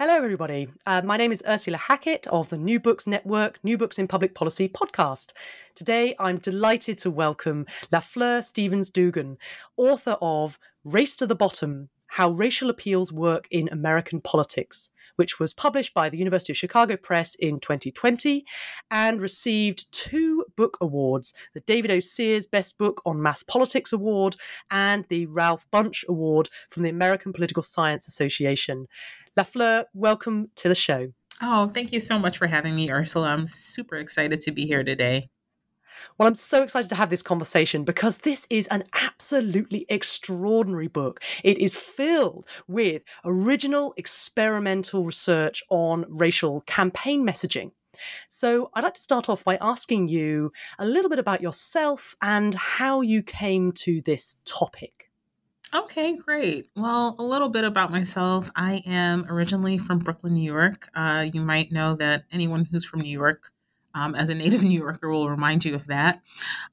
[0.00, 0.68] Hello, everybody.
[0.86, 4.32] Uh, my name is Ursula Hackett of the New Books Network, New Books in Public
[4.32, 5.32] Policy podcast.
[5.74, 9.38] Today, I'm delighted to welcome Lafleur Stephens-Dougan,
[9.76, 15.52] author of Race to the Bottom How Racial Appeals Work in American Politics, which was
[15.52, 18.44] published by the University of Chicago Press in 2020
[18.92, 21.98] and received two book awards the David O.
[21.98, 24.36] Sears Best Book on Mass Politics Award
[24.70, 28.86] and the Ralph Bunche Award from the American Political Science Association.
[29.38, 31.12] Lafleur, welcome to the show.
[31.40, 33.28] Oh, thank you so much for having me, Ursula.
[33.28, 35.28] I'm super excited to be here today.
[36.18, 41.22] Well, I'm so excited to have this conversation because this is an absolutely extraordinary book.
[41.44, 47.70] It is filled with original experimental research on racial campaign messaging.
[48.28, 52.56] So, I'd like to start off by asking you a little bit about yourself and
[52.56, 54.97] how you came to this topic.
[55.74, 56.68] Okay, great.
[56.76, 58.50] Well, a little bit about myself.
[58.56, 60.88] I am originally from Brooklyn, New York.
[60.94, 63.50] Uh, you might know that anyone who's from New York,
[63.94, 66.22] um, as a native New Yorker, will remind you of that.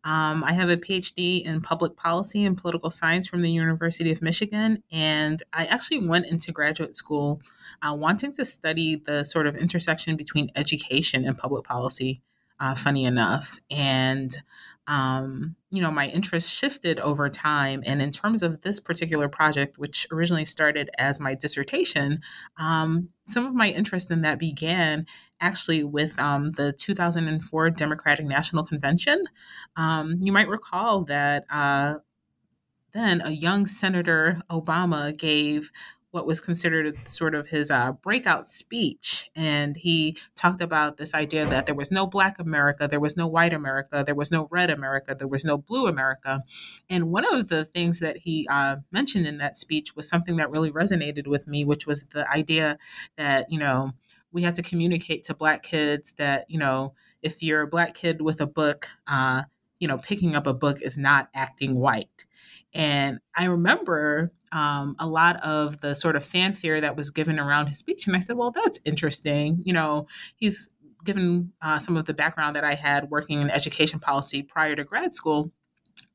[0.05, 4.21] Um, I have a PhD in public policy and political science from the University of
[4.21, 7.41] Michigan, and I actually went into graduate school
[7.81, 12.21] uh, wanting to study the sort of intersection between education and public policy.
[12.59, 14.37] Uh, funny enough, and
[14.87, 17.81] um, you know, my interest shifted over time.
[17.85, 22.21] And in terms of this particular project, which originally started as my dissertation,
[22.57, 25.07] um, some of my interest in that began
[25.41, 29.25] actually with um, the 2004 Democratic National Convention.
[29.75, 31.45] Um, you might recall that.
[31.49, 31.95] Uh,
[32.93, 35.69] then a young Senator Obama gave
[36.15, 39.29] what was considered sort of his uh, breakout speech.
[39.35, 43.27] And he talked about this idea that there was no Black America, there was no
[43.27, 46.41] white America, there was no red America, there was no blue America.
[46.89, 50.49] And one of the things that he uh, mentioned in that speech was something that
[50.49, 52.77] really resonated with me, which was the idea
[53.17, 53.91] that, you know,
[54.31, 58.21] we have to communicate to Black kids that, you know, if you're a Black kid
[58.21, 59.43] with a book, uh,
[59.79, 62.25] you know, picking up a book is not acting white.
[62.73, 67.67] And I remember um, a lot of the sort of fanfare that was given around
[67.67, 68.07] his speech.
[68.07, 69.61] And I said, well, that's interesting.
[69.65, 70.69] You know, he's
[71.03, 74.83] given uh, some of the background that I had working in education policy prior to
[74.83, 75.51] grad school,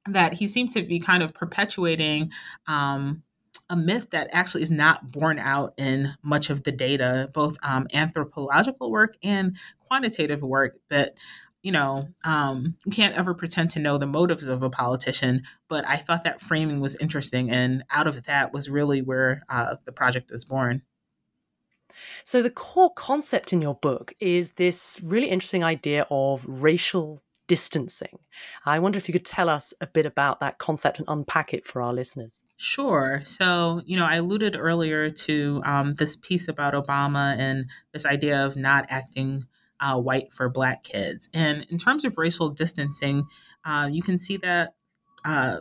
[0.07, 2.33] that he seemed to be kind of perpetuating.
[2.67, 3.23] Um,
[3.71, 7.87] a myth that actually is not borne out in much of the data, both um,
[7.95, 11.15] anthropological work and quantitative work, that
[11.63, 15.87] you know, um, you can't ever pretend to know the motives of a politician, but
[15.87, 17.51] I thought that framing was interesting.
[17.51, 20.83] And out of that was really where uh, the project was born.
[22.25, 28.21] So, the core concept in your book is this really interesting idea of racial distancing.
[28.65, 31.67] I wonder if you could tell us a bit about that concept and unpack it
[31.67, 32.45] for our listeners.
[32.57, 33.23] Sure.
[33.25, 38.47] So, you know, I alluded earlier to um, this piece about Obama and this idea
[38.47, 39.47] of not acting
[39.81, 41.29] uh, white for black kids.
[41.35, 43.27] And in terms of racial distancing,
[43.65, 44.75] uh, you can see that
[45.25, 45.57] uh,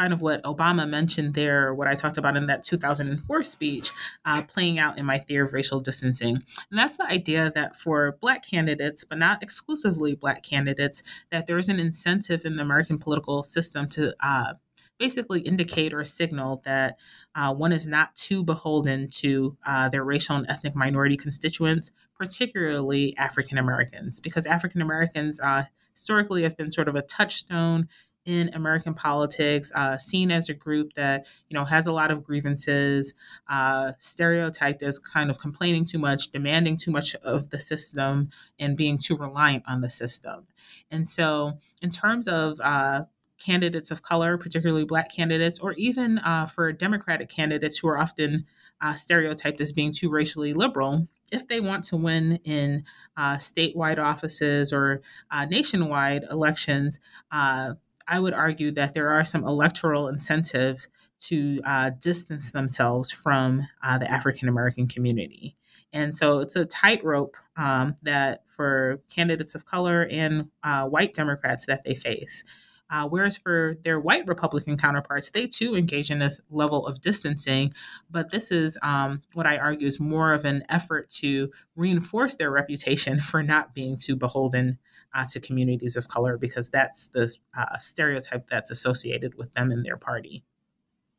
[0.00, 3.92] kind of what Obama mentioned there, what I talked about in that 2004 speech,
[4.24, 6.36] uh, playing out in my theory of racial distancing.
[6.70, 11.58] And that's the idea that for Black candidates, but not exclusively Black candidates, that there
[11.58, 14.54] is an incentive in the American political system to uh,
[14.98, 16.98] basically indicate or signal that
[17.34, 23.14] uh, one is not too beholden to uh, their racial and ethnic minority constituents, particularly
[23.18, 27.86] African Americans, because African Americans uh, historically have been sort of a touchstone
[28.30, 32.22] in American politics, uh, seen as a group that you know has a lot of
[32.22, 33.12] grievances,
[33.48, 38.76] uh, stereotyped as kind of complaining too much, demanding too much of the system, and
[38.76, 40.46] being too reliant on the system.
[40.92, 43.04] And so, in terms of uh,
[43.44, 48.46] candidates of color, particularly Black candidates, or even uh, for Democratic candidates who are often
[48.80, 52.84] uh, stereotyped as being too racially liberal, if they want to win in
[53.16, 55.00] uh, statewide offices or
[55.30, 57.00] uh, nationwide elections,
[57.32, 57.74] uh,
[58.10, 60.88] I would argue that there are some electoral incentives
[61.20, 65.54] to uh, distance themselves from the African American community.
[65.92, 71.84] And so it's a tightrope um, that for candidates of color and white Democrats that
[71.84, 72.44] they face.
[72.90, 77.72] Uh, whereas for their white Republican counterparts, they too engage in this level of distancing.
[78.10, 82.50] But this is um, what I argue is more of an effort to reinforce their
[82.50, 84.78] reputation for not being too beholden
[85.14, 89.84] uh, to communities of color, because that's the uh, stereotype that's associated with them and
[89.84, 90.44] their party.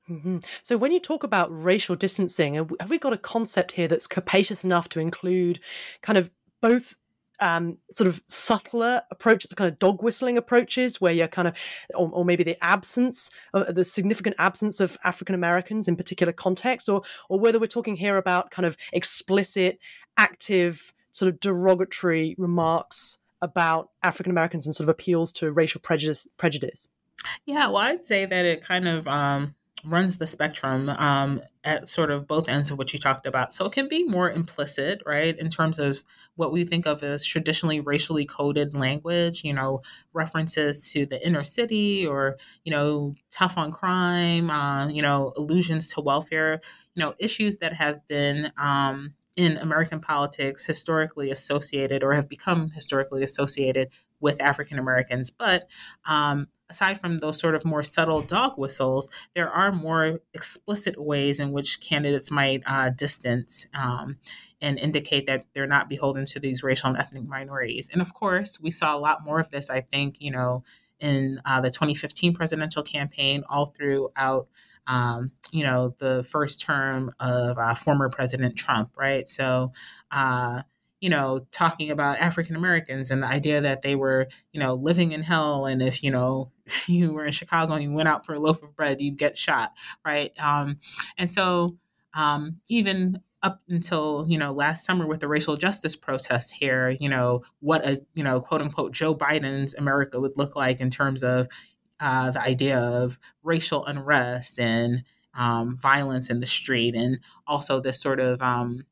[0.09, 0.39] Mm-hmm.
[0.63, 4.63] So, when you talk about racial distancing, have we got a concept here that's capacious
[4.63, 5.59] enough to include
[6.01, 6.31] kind of
[6.61, 6.95] both
[7.41, 11.55] um, sort of subtler approaches, the kind of dog whistling approaches, where you're kind of,
[11.95, 16.87] or, or maybe the absence, uh, the significant absence of African Americans in particular contexts,
[16.87, 19.79] or or whether we're talking here about kind of explicit,
[20.17, 26.27] active, sort of derogatory remarks about African Americans and sort of appeals to racial prejudice.
[26.37, 26.87] Prejudice.
[27.45, 29.55] Yeah, well, I'd say that it kind of um,
[29.85, 33.53] runs the spectrum um, at sort of both ends of what you talked about.
[33.53, 36.03] So it can be more implicit, right, in terms of
[36.35, 39.81] what we think of as traditionally racially coded language, you know,
[40.13, 45.93] references to the inner city or, you know, tough on crime, uh, you know, allusions
[45.93, 46.59] to welfare,
[46.95, 48.51] you know, issues that have been.
[48.57, 53.87] Um, in American politics, historically associated or have become historically associated
[54.19, 55.29] with African Americans.
[55.31, 55.69] But
[56.05, 61.39] um, aside from those sort of more subtle dog whistles, there are more explicit ways
[61.39, 64.17] in which candidates might uh, distance um,
[64.61, 67.89] and indicate that they're not beholden to these racial and ethnic minorities.
[67.91, 70.63] And of course, we saw a lot more of this, I think, you know,
[70.99, 74.47] in uh, the 2015 presidential campaign, all throughout.
[74.87, 79.29] Um, you know, the first term of uh, former President Trump, right?
[79.29, 79.71] So,
[80.09, 80.63] uh,
[81.01, 85.11] you know, talking about African Americans and the idea that they were, you know, living
[85.11, 85.65] in hell.
[85.65, 86.51] And if, you know,
[86.87, 89.37] you were in Chicago and you went out for a loaf of bread, you'd get
[89.37, 89.73] shot,
[90.05, 90.31] right?
[90.39, 90.79] Um,
[91.17, 91.77] and so
[92.13, 97.09] um, even up until you know last summer with the racial justice protests here you
[97.09, 101.23] know what a you know quote unquote joe biden's america would look like in terms
[101.23, 101.47] of
[101.99, 105.03] uh, the idea of racial unrest and
[105.33, 108.85] um, violence in the street and also this sort of um,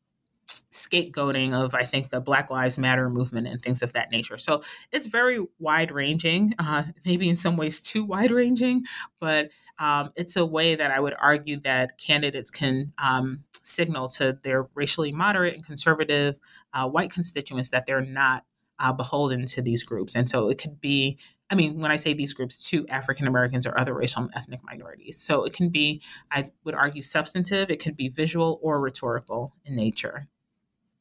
[0.71, 4.37] scapegoating of I think the Black Lives Matter movement and things of that nature.
[4.37, 4.61] So
[4.91, 8.83] it's very wide ranging, uh, maybe in some ways too wide ranging,
[9.19, 9.49] but
[9.79, 14.65] um, it's a way that I would argue that candidates can um, signal to their
[14.75, 16.39] racially moderate and conservative
[16.73, 18.43] uh, white constituents that they're not
[18.79, 20.15] uh, beholden to these groups.
[20.15, 21.17] And so it could be,
[21.49, 24.63] I mean, when I say these groups, to African Americans or other racial and ethnic
[24.63, 25.17] minorities.
[25.17, 26.01] So it can be,
[26.31, 30.27] I would argue, substantive, it could be visual or rhetorical in nature.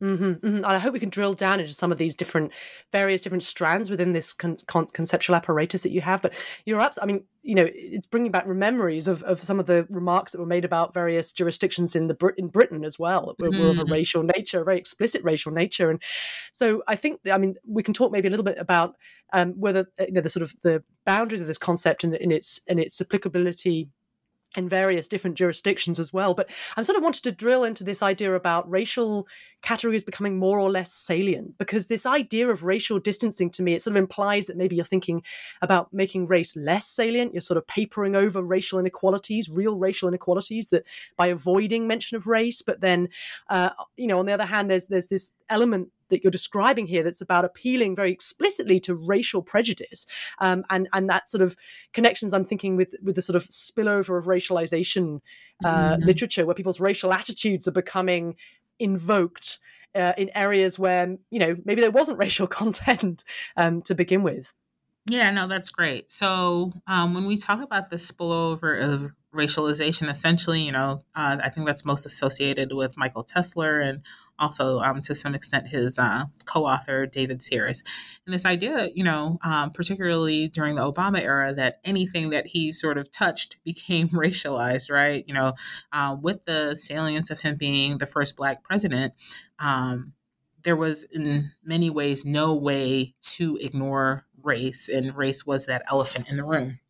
[0.03, 0.57] Mm-hmm, mm-hmm.
[0.57, 2.53] And I hope we can drill down into some of these different,
[2.93, 6.23] various different strands within this con- con- conceptual apparatus that you have.
[6.23, 6.35] But
[6.65, 9.87] you're absolutely, I mean, you know, it's bringing back memories of, of some of the
[9.91, 13.51] remarks that were made about various jurisdictions in the Brit- in Britain as well, were,
[13.51, 13.61] mm-hmm.
[13.61, 13.93] were of a mm-hmm.
[13.93, 15.91] racial nature, a very explicit racial nature.
[15.91, 16.01] And
[16.53, 18.95] so I think, I mean, we can talk maybe a little bit about
[19.33, 22.31] um, whether uh, you know the sort of the boundaries of this concept and in
[22.31, 23.89] its and its applicability
[24.57, 26.35] in various different jurisdictions as well.
[26.35, 29.27] But I'm sort of wanted to drill into this idea about racial
[29.61, 33.83] categories becoming more or less salient because this idea of racial distancing to me, it
[33.83, 35.23] sort of implies that maybe you're thinking
[35.61, 37.35] about making race less salient.
[37.35, 40.85] You're sort of papering over racial inequalities, real racial inequalities that
[41.17, 42.63] by avoiding mention of race.
[42.63, 43.09] But then,
[43.51, 47.03] uh, you know, on the other hand, there's there's this element that you're describing here
[47.03, 50.07] that's about appealing very explicitly to racial prejudice
[50.41, 51.57] um, and and that sort of
[51.93, 55.21] connections I'm thinking with with the sort of spillover of racialization
[55.65, 56.05] uh, mm-hmm.
[56.05, 58.37] literature where people's racial attitudes are becoming
[58.79, 59.59] invoked
[59.95, 63.25] uh, in areas where you know maybe there wasn't racial content
[63.57, 64.53] um, to begin with.
[65.07, 66.11] Yeah, no, that's great.
[66.11, 71.49] So um, when we talk about the spillover of racialization, essentially, you know, uh, I
[71.49, 74.03] think that's most associated with Michael Tesler and
[74.39, 77.83] also um, to some extent his uh, co-author David Sears.
[78.25, 82.73] And this idea, you know, um, particularly during the Obama era, that anything that he
[82.73, 85.25] sort of touched became racialized, right?
[85.27, 85.55] You know,
[85.93, 89.13] uh, with the salience of him being the first Black president.
[89.59, 90.15] Um,
[90.63, 96.29] there was in many ways no way to ignore race, and race was that elephant
[96.31, 96.81] in the room.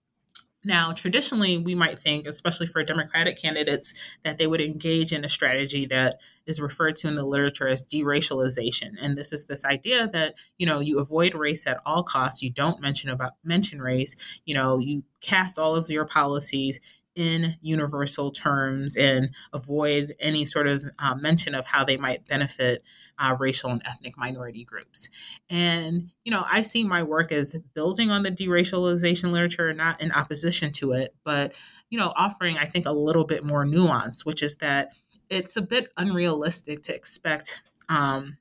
[0.65, 5.29] Now, traditionally, we might think, especially for Democratic candidates, that they would engage in a
[5.29, 8.95] strategy that is referred to in the literature as deracialization.
[9.01, 12.43] And this is this idea that, you know, you avoid race at all costs.
[12.43, 14.41] You don't mention about mention race.
[14.45, 16.81] You know, you cast all of your policies
[17.19, 22.81] in universal terms and avoid any sort of uh, mention of how they might benefit
[23.19, 25.09] uh, racial and ethnic minority groups.
[25.51, 30.13] And, you know, I see my work as building on the deracialization literature, not in
[30.13, 31.55] opposition to it, but,
[31.91, 34.95] you know, offering, I think, a little bit more nuance, which is that
[35.29, 37.65] it's a bit unrealistic to expect.
[37.89, 38.39] Um,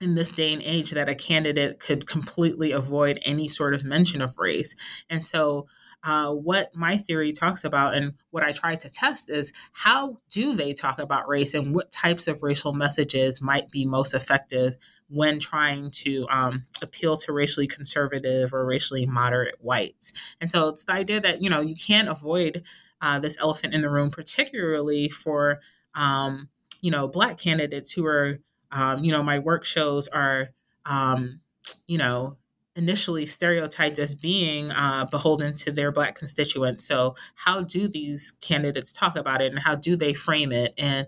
[0.00, 4.20] in this day and age that a candidate could completely avoid any sort of mention
[4.20, 4.74] of race.
[5.08, 5.68] And so,
[6.04, 10.54] uh, what my theory talks about and what I try to test is how do
[10.54, 14.76] they talk about race and what types of racial messages might be most effective
[15.08, 20.36] when trying to um, appeal to racially conservative or racially moderate whites.
[20.40, 22.64] And so it's the idea that, you know, you can't avoid
[23.00, 25.60] uh, this elephant in the room, particularly for,
[25.94, 26.48] um,
[26.80, 28.38] you know, Black candidates who are
[28.72, 30.48] um, you know, my work shows are,
[30.86, 31.40] um,
[31.86, 32.38] you know,
[32.74, 36.84] initially stereotyped as being uh, beholden to their black constituents.
[36.84, 40.74] So, how do these candidates talk about it, and how do they frame it?
[40.78, 41.06] And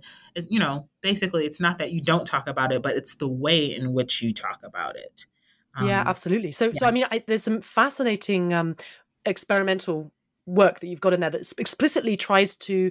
[0.49, 3.75] you know, basically, it's not that you don't talk about it, but it's the way
[3.75, 5.27] in which you talk about it.
[5.77, 6.53] Um, yeah, absolutely.
[6.53, 6.73] So, yeah.
[6.75, 8.77] so I mean, I, there's some fascinating um,
[9.25, 10.13] experimental
[10.47, 12.91] work that you've got in there that explicitly tries to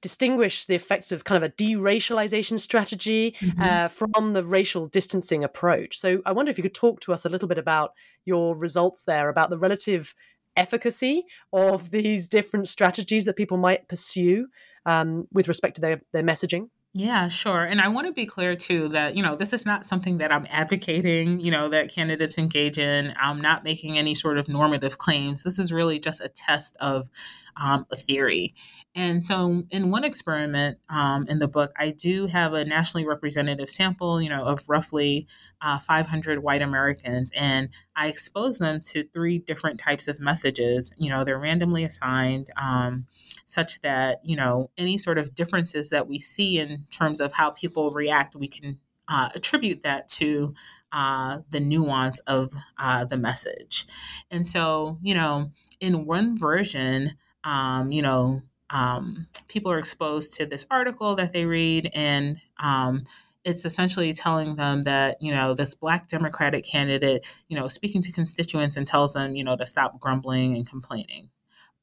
[0.00, 3.62] distinguish the effects of kind of a deracialization strategy mm-hmm.
[3.62, 5.98] uh, from the racial distancing approach.
[5.98, 7.92] So I wonder if you could talk to us a little bit about
[8.24, 10.14] your results there, about the relative
[10.56, 14.48] efficacy of these different strategies that people might pursue
[14.86, 16.68] um, with respect to their, their messaging.
[16.92, 17.62] Yeah, sure.
[17.64, 20.32] And I want to be clear too that, you know, this is not something that
[20.32, 23.14] I'm advocating, you know, that candidates engage in.
[23.16, 25.44] I'm not making any sort of normative claims.
[25.44, 27.08] This is really just a test of
[27.56, 28.54] um, a theory.
[28.92, 33.70] And so, in one experiment um, in the book, I do have a nationally representative
[33.70, 35.28] sample, you know, of roughly
[35.62, 40.90] uh, 500 white Americans, and I expose them to three different types of messages.
[40.96, 42.50] You know, they're randomly assigned.
[42.56, 43.06] Um,
[43.50, 47.50] such that you know any sort of differences that we see in terms of how
[47.50, 48.78] people react we can
[49.08, 50.54] uh, attribute that to
[50.92, 53.86] uh, the nuance of uh, the message.
[54.30, 60.46] And so you know in one version um, you know um, people are exposed to
[60.46, 63.04] this article that they read and um,
[63.44, 68.12] it's essentially telling them that you know this black democratic candidate you know speaking to
[68.12, 71.30] constituents and tells them you know to stop grumbling and complaining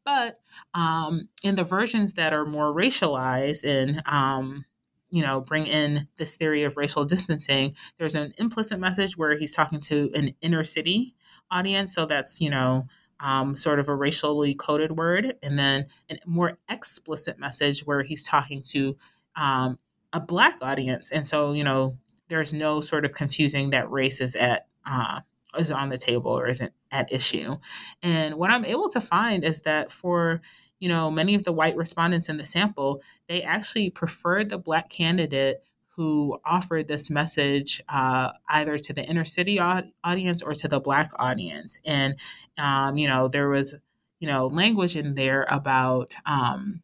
[0.07, 0.37] but
[0.73, 4.63] um, in the versions that are more racialized and um,
[5.09, 9.53] you know bring in this theory of racial distancing, there's an implicit message where he's
[9.53, 11.13] talking to an inner city
[11.51, 11.93] audience.
[11.93, 12.87] So that's you know
[13.19, 18.25] um, sort of a racially coded word, and then a more explicit message where he's
[18.25, 18.95] talking to
[19.35, 19.77] um,
[20.13, 21.11] a black audience.
[21.11, 21.97] And so, you know,
[22.29, 25.19] there's no sort of confusing that race is at uh,
[25.59, 27.55] is on the table or isn't at issue.
[28.01, 30.41] And what I'm able to find is that for
[30.79, 34.89] you know many of the white respondents in the sample, they actually preferred the black
[34.89, 35.63] candidate
[35.95, 41.09] who offered this message uh, either to the inner city audience or to the black
[41.17, 41.79] audience.
[41.83, 42.15] And
[42.57, 43.75] um, you know there was
[44.19, 46.81] you know language in there about um,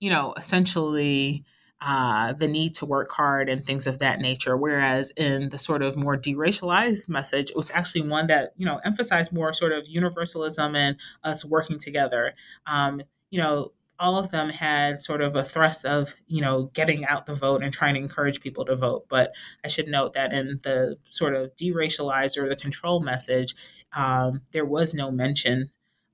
[0.00, 1.44] you know essentially
[1.80, 4.56] uh, the need to work hard and things of that nature.
[4.56, 8.80] Whereas in the sort of more deracialized message, it was actually one that, you know,
[8.84, 12.34] emphasized more sort of universalism and us working together.
[12.66, 17.04] Um, you know, all of them had sort of a thrust of, you know, getting
[17.04, 19.06] out the vote and trying to encourage people to vote.
[19.08, 23.54] But I should note that in the sort of deracialized or the control message,
[23.96, 25.70] um, there was no mention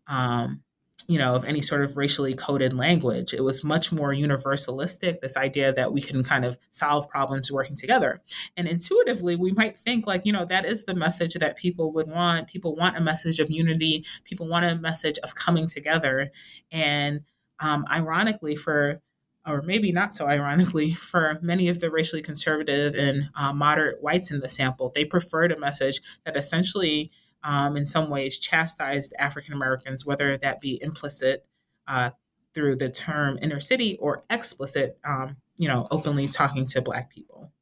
[0.07, 0.63] um,
[1.09, 3.33] you know, of any sort of racially coded language.
[3.33, 7.77] It was much more universalistic, this idea that we can kind of solve problems working
[7.77, 8.21] together.
[8.57, 12.09] And intuitively, we might think, like, you know, that is the message that people would
[12.09, 12.49] want.
[12.49, 16.31] People want a message of unity, people want a message of coming together.
[16.71, 17.23] And
[17.61, 19.01] um, ironically, for
[19.47, 24.31] or maybe not so ironically, for many of the racially conservative and uh, moderate whites
[24.31, 27.11] in the sample, they preferred a message that essentially
[27.45, 31.47] um, in some ways chastised African Americans, whether that be implicit
[31.87, 32.11] uh,
[32.55, 37.53] through the term inner city or explicit, um, you know, openly talking to Black people.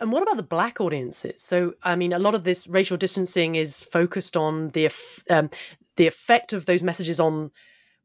[0.00, 1.42] And what about the black audiences?
[1.42, 4.90] So, I mean, a lot of this racial distancing is focused on the
[5.30, 5.48] um,
[5.96, 7.52] the effect of those messages on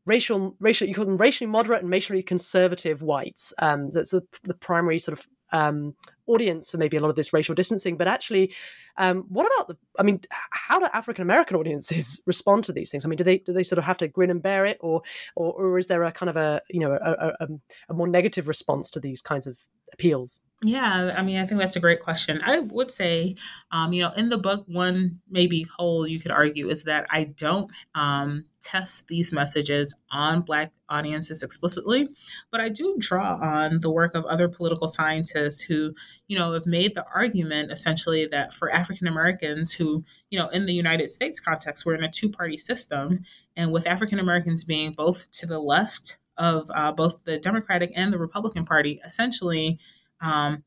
[0.05, 3.53] racial, racial, you call them racially moderate and racially conservative whites.
[3.59, 5.95] Um, that's the, the primary sort of um,
[6.27, 7.97] audience for maybe a lot of this racial distancing.
[7.97, 8.53] But actually,
[8.97, 9.77] um, what about the?
[9.99, 13.05] I mean, how do African American audiences respond to these things?
[13.05, 15.01] I mean, do they do they sort of have to grin and bear it, or
[15.35, 17.47] or, or is there a kind of a you know a, a,
[17.89, 19.57] a more negative response to these kinds of
[19.93, 20.41] appeals?
[20.63, 22.41] Yeah, I mean, I think that's a great question.
[22.43, 23.35] I would say,
[23.71, 27.25] um, you know, in the book, one maybe hole you could argue is that I
[27.25, 32.09] don't um, test these messages on Black audiences explicitly,
[32.51, 35.93] but I do draw on the work of other political scientists who,
[36.27, 40.65] you know, have made the argument essentially that for African Americans who, you know, in
[40.65, 43.23] the United States context, we're in a two party system,
[43.55, 48.11] and with African Americans being both to the left of uh, both the Democratic and
[48.11, 49.79] the Republican Party, essentially
[50.21, 50.63] um,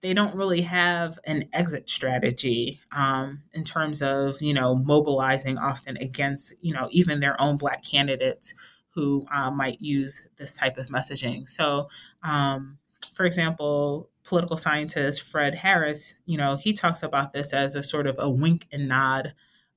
[0.00, 5.96] they don't really have an exit strategy um, in terms of you know mobilizing often
[5.98, 8.54] against you know even their own black candidates
[8.90, 11.48] who uh, might use this type of messaging.
[11.48, 11.88] So,
[12.22, 12.78] um,
[13.12, 18.06] for example, political scientist Fred Harris, you know, he talks about this as a sort
[18.06, 19.34] of a wink and nod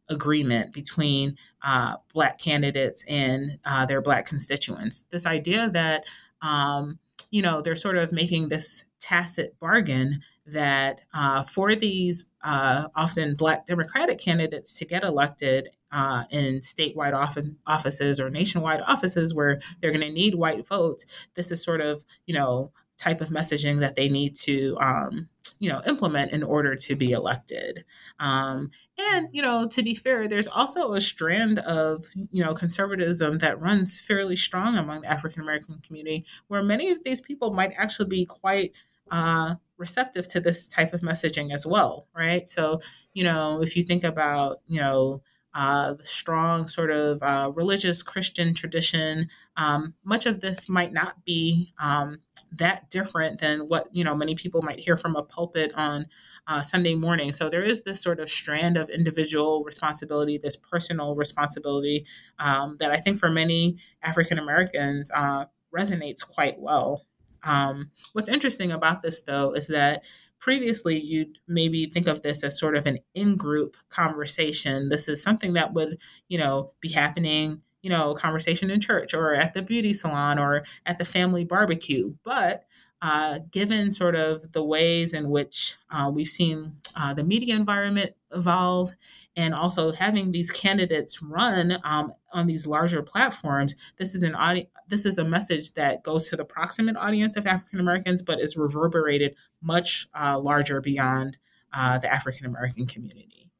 [0.10, 5.04] agreement between uh, black candidates and uh, their black constituents.
[5.10, 6.06] This idea that
[6.42, 7.00] um,
[7.30, 13.36] you know they're sort of making this tacit bargain that uh, for these uh, often
[13.36, 19.60] black Democratic candidates to get elected uh, in statewide office, offices or nationwide offices where
[19.80, 23.80] they're going to need white votes, this is sort of, you know, type of messaging
[23.80, 25.28] that they need to um,
[25.60, 27.84] you know implement in order to be elected.
[28.20, 33.40] Um, and you know to be fair there's also a strand of you know conservatism
[33.40, 37.74] that runs fairly strong among the african american community where many of these people might
[37.78, 38.74] actually be quite
[39.12, 42.80] uh, receptive to this type of messaging as well right so
[43.14, 45.22] you know if you think about you know
[45.54, 49.28] uh, the strong sort of uh, religious Christian tradition.
[49.58, 52.20] Um, much of this might not be um,
[52.54, 56.06] that different than what you know many people might hear from a pulpit on
[56.48, 57.34] uh, Sunday morning.
[57.34, 62.06] So there is this sort of strand of individual responsibility, this personal responsibility
[62.40, 67.04] um, that I think for many African Americans uh, resonates quite well.
[67.44, 70.04] Um, what's interesting about this, though, is that
[70.40, 74.90] previously you'd maybe think of this as sort of an in-group conversation.
[74.90, 79.34] This is something that would you know be happening you know conversation in church or
[79.34, 82.16] at the beauty salon or at the family barbecue.
[82.24, 82.66] But
[83.02, 88.12] uh, given sort of the ways in which uh, we've seen uh, the media environment
[88.32, 88.92] evolve
[89.36, 94.70] and also having these candidates run um, on these larger platforms this is an audi-
[94.88, 98.56] this is a message that goes to the proximate audience of african americans but is
[98.56, 101.38] reverberated much uh, larger beyond
[101.74, 103.51] uh, the african american community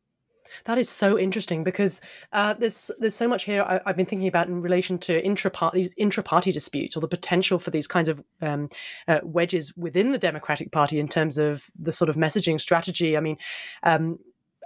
[0.66, 2.02] that is so interesting because
[2.34, 5.92] uh, there's there's so much here I, have been thinking about in relation to intra-party
[5.98, 8.70] intra-party disputes or the potential for these kinds of um,
[9.08, 13.18] uh, wedges within the Democratic Party in terms of the sort of messaging strategy.
[13.18, 13.38] I mean,
[13.84, 14.20] um,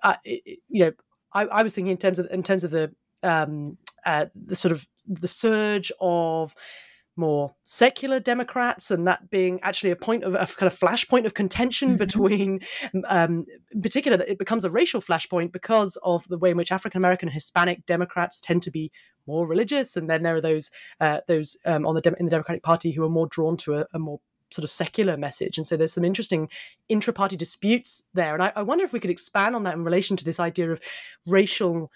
[0.03, 0.91] I, you know,
[1.33, 4.71] I, I, was thinking in terms of in terms of the um, uh, the sort
[4.71, 6.55] of the surge of
[7.17, 11.33] more secular Democrats, and that being actually a point of a kind of flashpoint of
[11.33, 11.97] contention mm-hmm.
[11.97, 12.59] between,
[13.07, 16.99] um, in particular, it becomes a racial flashpoint because of the way in which African
[16.99, 18.91] American and Hispanic Democrats tend to be
[19.27, 22.63] more religious, and then there are those uh, those um, on the in the Democratic
[22.63, 24.19] Party who are more drawn to a, a more
[24.51, 25.57] sort of secular message.
[25.57, 26.49] And so there's some interesting
[26.87, 28.33] intra party disputes there.
[28.33, 30.71] And I, I, wonder if we could expand on that in relation to this idea
[30.71, 30.81] of
[31.25, 31.91] racial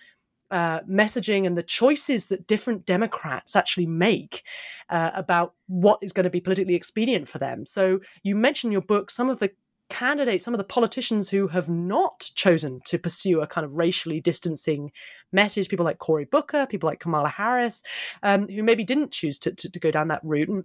[0.51, 4.43] uh, messaging and the choices that different Democrats actually make
[4.89, 7.65] uh, about what is going to be politically expedient for them.
[7.65, 9.51] So you mentioned in your book some of the
[9.89, 14.21] candidates, some of the politicians who have not chosen to pursue a kind of racially
[14.21, 14.91] distancing
[15.31, 17.83] message, people like Cory Booker, people like Kamala Harris,
[18.23, 20.49] um, who maybe didn't choose to, to, to, go down that route.
[20.49, 20.63] And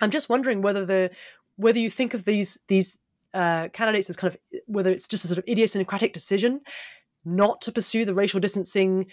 [0.00, 1.10] I'm just wondering whether the
[1.56, 3.00] whether you think of these these
[3.34, 6.60] uh, candidates as kind of whether it's just a sort of idiosyncratic decision
[7.24, 9.06] not to pursue the racial distancing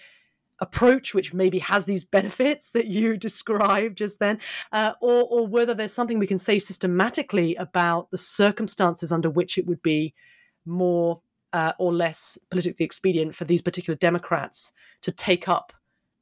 [0.60, 4.38] approach, which maybe has these benefits that you described just then,
[4.72, 9.56] uh, or, or whether there's something we can say systematically about the circumstances under which
[9.58, 10.14] it would be
[10.66, 15.72] more uh, or less politically expedient for these particular Democrats to take up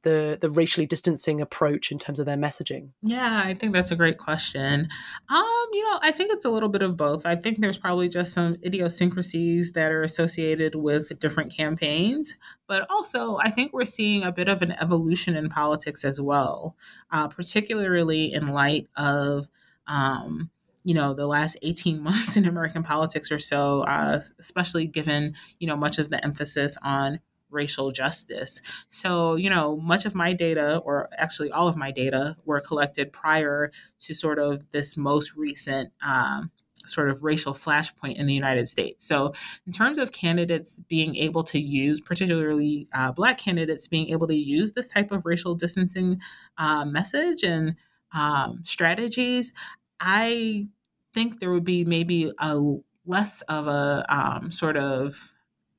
[0.03, 2.89] the the racially distancing approach in terms of their messaging?
[3.01, 4.87] Yeah, I think that's a great question.
[5.29, 7.25] Um, you know, I think it's a little bit of both.
[7.25, 13.37] I think there's probably just some idiosyncrasies that are associated with different campaigns, but also
[13.37, 16.75] I think we're seeing a bit of an evolution in politics as well,
[17.11, 19.47] uh, particularly in light of.
[19.87, 20.51] Um,
[20.83, 25.67] you know the last 18 months in american politics or so uh, especially given you
[25.67, 28.61] know much of the emphasis on racial justice.
[28.89, 33.11] So, you know, much of my data, or actually all of my data, were collected
[33.11, 35.91] prior to sort of this most recent.
[36.05, 36.51] Um,
[36.85, 39.05] sort of racial flashpoint in the United States.
[39.05, 39.33] So,
[39.67, 44.35] in terms of candidates being able to use, particularly uh, Black candidates being able to
[44.35, 46.19] use this type of racial distancing
[46.57, 47.75] uh, message and
[48.13, 49.53] um, strategies,
[49.99, 50.67] I
[51.13, 52.59] think there would be maybe a
[53.05, 55.33] less of a um, sort of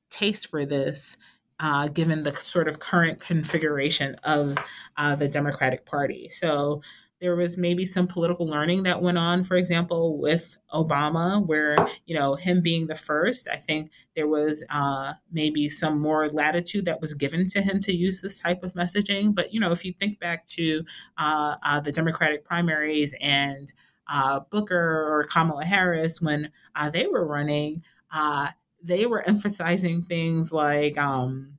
[0.09, 1.17] taste for this
[1.61, 4.57] uh, given the sort of current configuration of
[4.97, 6.27] uh, the Democratic Party.
[6.29, 6.81] So
[7.21, 12.17] there was maybe some political learning that went on, for example, with Obama, where, you
[12.17, 16.99] know, him being the first, I think there was uh, maybe some more latitude that
[16.99, 19.35] was given to him to use this type of messaging.
[19.35, 20.83] But, you know, if you think back to
[21.15, 23.71] uh, uh, the Democratic primaries and
[24.07, 24.75] uh, Booker
[25.13, 26.49] or Kamala Harris, when
[26.91, 27.83] they were running,
[28.83, 31.57] they were emphasizing things like, um,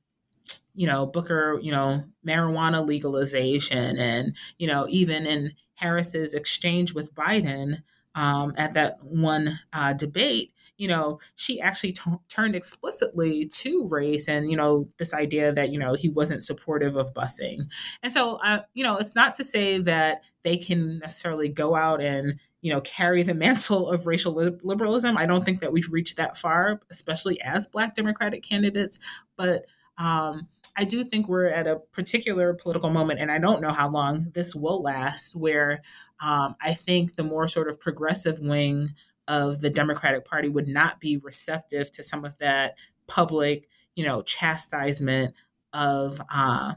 [0.75, 7.13] you know, Booker, you know, marijuana legalization, and you know, even in Harris's exchange with
[7.13, 7.83] Biden
[8.15, 14.27] um, at that one uh, debate, you know, she actually t- turned explicitly to race
[14.27, 17.71] and, you know, this idea that, you know, he wasn't supportive of busing.
[18.01, 22.01] And so, uh, you know, it's not to say that they can necessarily go out
[22.01, 25.17] and, you know, carry the mantle of racial li- liberalism.
[25.17, 28.99] I don't think that we've reached that far, especially as Black Democratic candidates.
[29.37, 29.65] But,
[29.97, 30.41] um,
[30.75, 34.31] I do think we're at a particular political moment, and I don't know how long
[34.33, 35.81] this will last, where
[36.19, 38.89] um, I think the more sort of progressive wing
[39.27, 44.21] of the Democratic Party would not be receptive to some of that public, you know,
[44.21, 45.35] chastisement
[45.71, 46.73] of uh,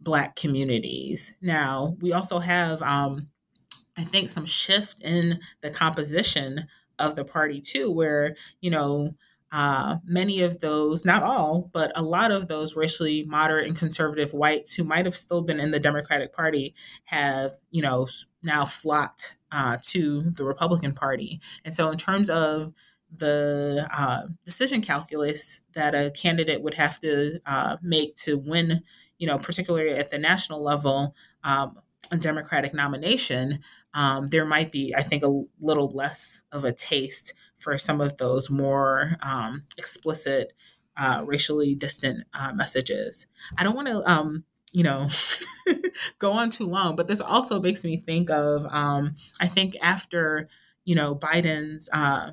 [0.00, 1.34] Black communities.
[1.42, 3.28] Now, we also have, um,
[3.96, 6.66] I think, some shift in the composition
[6.98, 9.14] of the party too, where, you know,
[9.52, 14.32] uh, many of those, not all, but a lot of those racially moderate and conservative
[14.32, 16.72] whites who might have still been in the Democratic Party
[17.04, 18.06] have, you know,
[18.44, 21.40] now flocked uh, to the Republican Party.
[21.64, 22.72] And so, in terms of
[23.14, 28.82] the uh, decision calculus that a candidate would have to uh, make to win,
[29.18, 31.78] you know, particularly at the national level, um,
[32.12, 33.58] a Democratic nomination,
[33.94, 38.16] um, there might be, I think, a little less of a taste for some of
[38.16, 40.52] those more um, explicit,
[40.96, 43.26] uh, racially distant uh, messages.
[43.58, 45.08] I don't want to, um, you know,
[46.18, 50.48] go on too long, but this also makes me think of, um, I think after,
[50.84, 52.32] you know, Biden's uh,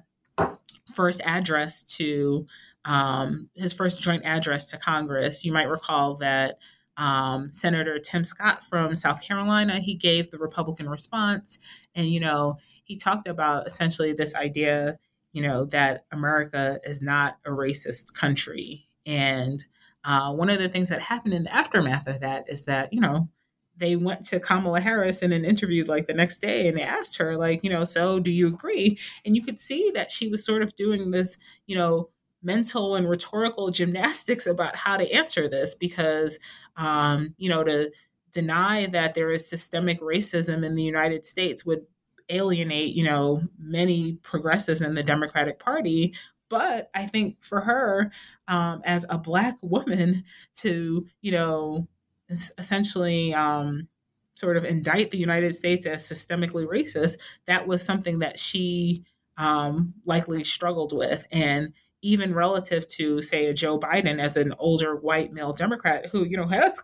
[0.93, 2.45] first address to
[2.85, 6.59] um, his first joint address to Congress, you might recall that
[6.97, 11.59] um, Senator Tim Scott from South Carolina, he gave the Republican response.
[11.93, 14.97] And, you know, he talked about essentially this idea,
[15.31, 18.87] you know, that America is not a racist country.
[19.05, 19.63] And
[20.03, 23.01] uh, one of the things that happened in the aftermath of that is that, you
[23.01, 23.29] know,
[23.75, 27.17] they went to Kamala Harris in an interview like the next day and they asked
[27.19, 28.97] her, like, you know, so do you agree?
[29.25, 32.09] And you could see that she was sort of doing this, you know,
[32.41, 36.39] mental and rhetorical gymnastics about how to answer this because,
[36.75, 37.91] um, you know, to
[38.31, 41.85] deny that there is systemic racism in the United States would
[42.29, 46.13] alienate, you know, many progressives in the Democratic Party.
[46.49, 48.11] But I think for her,
[48.47, 50.23] um, as a Black woman,
[50.55, 51.87] to, you know,
[52.29, 53.87] essentially um,
[54.33, 59.03] sort of indict the United States as systemically racist, that was something that she
[59.37, 61.25] um, likely struggled with.
[61.31, 66.23] And even relative to, say, a Joe Biden as an older white male Democrat who,
[66.23, 66.81] you know, has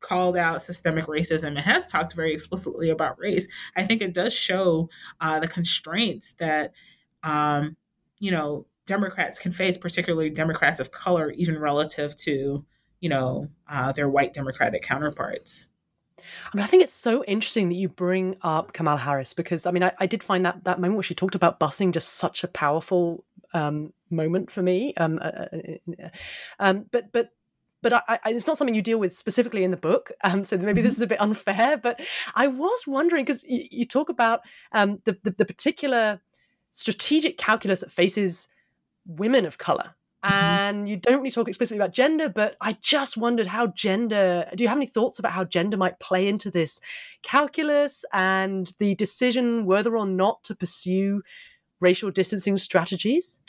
[0.00, 4.34] called out systemic racism and has talked very explicitly about race, I think it does
[4.34, 4.88] show
[5.20, 6.74] uh, the constraints that,
[7.22, 7.76] um,
[8.18, 12.66] you know, Democrats can face, particularly Democrats of color, even relative to,
[12.98, 15.68] you know, uh, their white Democratic counterparts.
[16.18, 19.70] I mean, I think it's so interesting that you bring up Kamala Harris because I
[19.70, 22.42] mean, I, I did find that that moment where she talked about busing just such
[22.42, 23.24] a powerful
[23.54, 24.92] um, moment for me.
[24.96, 26.08] Um, uh, uh, uh,
[26.58, 27.30] um, but but
[27.82, 30.10] but I, I, it's not something you deal with specifically in the book.
[30.24, 31.76] Um, so maybe this is a bit unfair.
[31.78, 32.00] But
[32.34, 34.40] I was wondering because you, you, talk about
[34.72, 36.20] um, the, the, the particular
[36.72, 38.48] strategic calculus that faces
[39.06, 39.94] women of color.
[40.24, 40.34] Mm-hmm.
[40.34, 44.46] And you don't really talk explicitly about gender, but I just wondered how gender.
[44.54, 46.80] Do you have any thoughts about how gender might play into this
[47.22, 51.22] calculus and the decision whether or not to pursue
[51.80, 53.40] racial distancing strategies?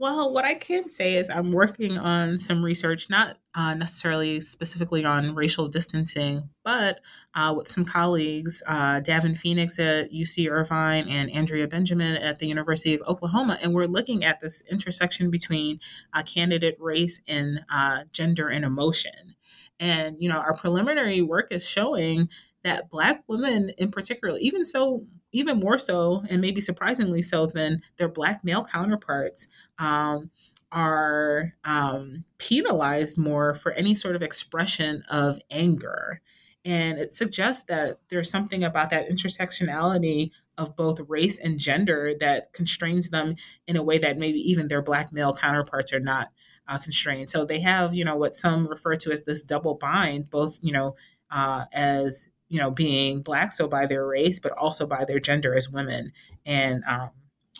[0.00, 5.04] Well, what I can say is I'm working on some research, not uh, necessarily specifically
[5.04, 7.00] on racial distancing, but
[7.34, 12.46] uh, with some colleagues, uh, Davin Phoenix at UC Irvine and Andrea Benjamin at the
[12.46, 13.58] University of Oklahoma.
[13.60, 15.80] And we're looking at this intersection between
[16.12, 19.34] uh, candidate race and uh, gender and emotion.
[19.80, 22.28] And, you know, our preliminary work is showing
[22.62, 27.82] that Black women in particular, even so even more so, and maybe surprisingly so, than
[27.96, 30.30] their black male counterparts, um,
[30.70, 36.20] are um, penalized more for any sort of expression of anger.
[36.64, 42.52] And it suggests that there's something about that intersectionality of both race and gender that
[42.52, 43.36] constrains them
[43.66, 46.28] in a way that maybe even their black male counterparts are not
[46.66, 47.30] uh, constrained.
[47.30, 50.72] So they have, you know, what some refer to as this double bind, both, you
[50.72, 50.96] know,
[51.30, 55.54] uh, as you know, being black, so by their race, but also by their gender
[55.54, 56.12] as women.
[56.46, 57.10] And um,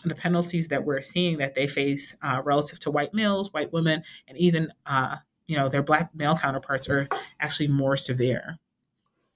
[0.03, 4.03] the penalties that we're seeing that they face uh, relative to white males, white women,
[4.27, 7.07] and even, uh, you know, their black male counterparts are
[7.39, 8.57] actually more severe.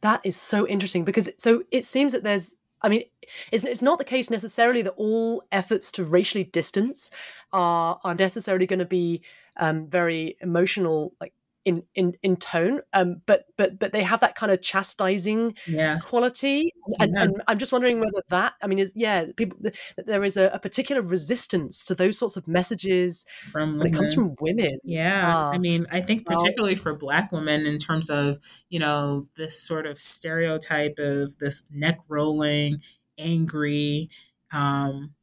[0.01, 3.03] That is so interesting because so it seems that there's I mean,
[3.51, 7.11] it's, it's not the case necessarily that all efforts to racially distance
[7.53, 9.21] are are necessarily going to be
[9.57, 11.33] um, very emotional, like
[11.65, 16.05] in in in tone um but but but they have that kind of chastising yes.
[16.05, 17.23] quality and, yeah.
[17.23, 19.57] and, i'm just wondering whether that i mean is yeah people
[20.05, 24.13] there is a, a particular resistance to those sorts of messages from when it comes
[24.13, 28.39] from women yeah uh, i mean i think particularly for black women in terms of
[28.69, 32.81] you know this sort of stereotype of this neck rolling
[33.17, 34.09] angry
[34.51, 35.13] um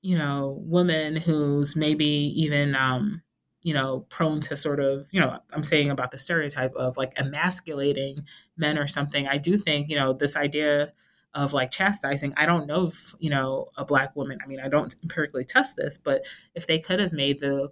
[0.00, 3.22] you know woman who's maybe even um
[3.66, 7.18] you know, prone to sort of, you know, I'm saying about the stereotype of like
[7.18, 8.24] emasculating
[8.56, 9.26] men or something.
[9.26, 10.92] I do think, you know, this idea
[11.34, 14.68] of like chastising, I don't know if, you know, a black woman, I mean, I
[14.68, 16.24] don't empirically test this, but
[16.54, 17.70] if they could have made the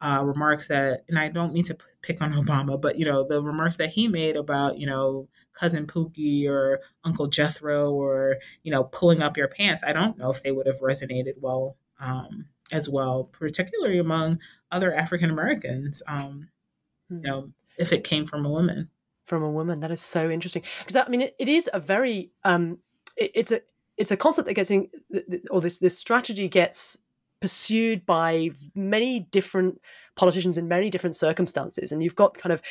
[0.00, 3.40] uh, remarks that, and I don't mean to pick on Obama, but, you know, the
[3.40, 8.82] remarks that he made about, you know, cousin Pookie or Uncle Jethro or, you know,
[8.82, 12.88] pulling up your pants, I don't know if they would have resonated well um, as
[12.88, 16.02] well, particularly among other African Americans.
[16.08, 16.50] Um,
[17.08, 17.22] You hmm.
[17.22, 17.48] know,
[17.78, 18.88] if it came from a woman.
[19.26, 20.62] From a woman, that is so interesting.
[20.84, 22.78] Because I mean, it, it is a very um,
[23.16, 23.60] it, it's a
[23.96, 24.88] it's a concept that gets in,
[25.50, 26.98] or this this strategy gets
[27.40, 29.80] pursued by many different
[30.16, 32.62] politicians in many different circumstances, and you've got kind of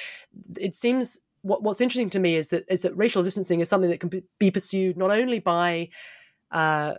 [0.57, 3.89] it seems what, what's interesting to me is that is that racial distancing is something
[3.89, 5.89] that can be pursued not only by
[6.51, 6.95] uh,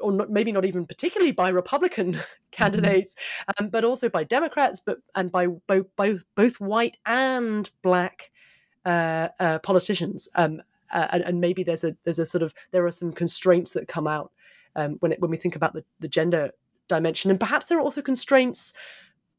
[0.00, 3.16] or not, maybe not even particularly by Republican candidates,
[3.58, 8.30] um, but also by Democrats, but and by both both both white and black
[8.84, 10.28] uh, uh, politicians.
[10.34, 10.62] Um,
[10.92, 13.86] uh, and, and, maybe there's a there's a sort of there are some constraints that
[13.86, 14.32] come out
[14.74, 16.50] um, when it, when we think about the, the gender
[16.88, 18.72] dimension, and perhaps there are also constraints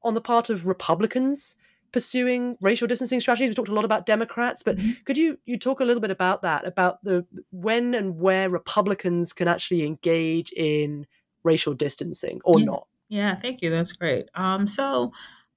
[0.04, 1.58] on the part of Republicans
[1.92, 3.50] pursuing racial distancing strategies.
[3.50, 4.92] We talked a lot about Democrats, but mm-hmm.
[5.06, 9.34] could you you talk a little bit about that, about the when and where Republicans
[9.34, 11.06] can actually engage in
[11.44, 12.66] racial distancing or yeah.
[12.66, 12.88] not?
[13.10, 13.70] Yeah, thank you.
[13.70, 14.30] That's great.
[14.36, 15.12] Um, so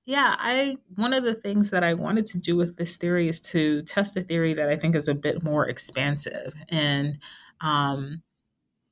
[0.07, 3.41] yeah, I one of the things that I wanted to do with this theory is
[3.43, 7.19] to test a theory that I think is a bit more expansive and
[7.61, 8.23] um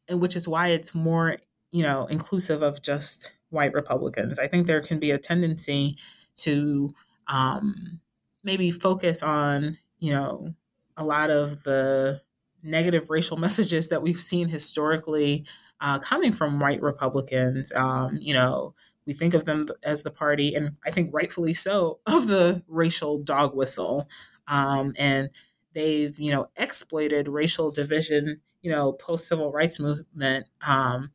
[0.09, 1.39] and which is why it's more,
[1.71, 4.39] you know, inclusive of just white Republicans.
[4.39, 5.97] I think there can be a tendency
[6.37, 6.95] to
[7.33, 8.01] um,
[8.45, 10.55] maybe focus on, you know,
[10.97, 12.21] a lot of the
[12.63, 15.47] negative racial messages that we've seen historically
[15.81, 17.73] uh, coming from white Republicans.
[17.75, 18.75] Um, you know,
[19.07, 23.19] we think of them as the party, and I think rightfully so, of the racial
[23.23, 24.09] dog whistle.
[24.47, 25.31] Um, and
[25.73, 31.13] they've, you know, exploited racial division, you know, post civil rights movement um,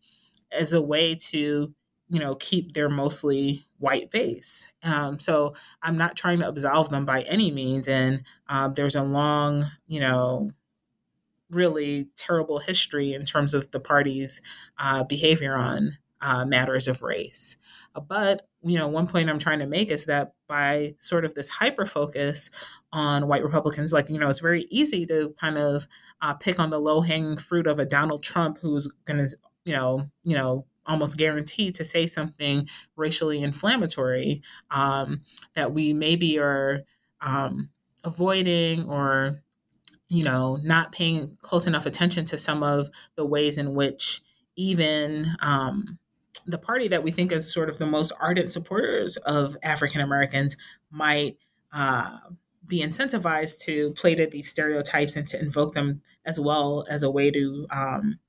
[0.51, 1.73] as a way to
[2.09, 4.67] you know, keep their mostly white base.
[4.83, 7.87] Um, so I'm not trying to absolve them by any means.
[7.87, 10.51] And um, there's a long, you know,
[11.49, 14.41] really terrible history in terms of the party's
[14.77, 17.57] uh, behavior on uh, matters of race.
[17.95, 21.35] Uh, but, you know, one point I'm trying to make is that by sort of
[21.35, 22.49] this hyper focus
[22.91, 25.87] on white Republicans, like, you know, it's very easy to kind of
[26.21, 29.73] uh, pick on the low hanging fruit of a Donald Trump who's going to, you
[29.73, 35.21] know, you know, almost guaranteed to say something racially inflammatory um,
[35.53, 36.83] that we maybe are
[37.21, 37.69] um,
[38.03, 39.41] avoiding or
[40.09, 44.21] you know not paying close enough attention to some of the ways in which
[44.55, 45.99] even um,
[46.45, 50.55] the party that we think is sort of the most ardent supporters of African Americans
[50.89, 51.37] might
[51.73, 52.17] uh,
[52.67, 57.11] be incentivized to play to these stereotypes and to invoke them as well as a
[57.11, 58.19] way to, um,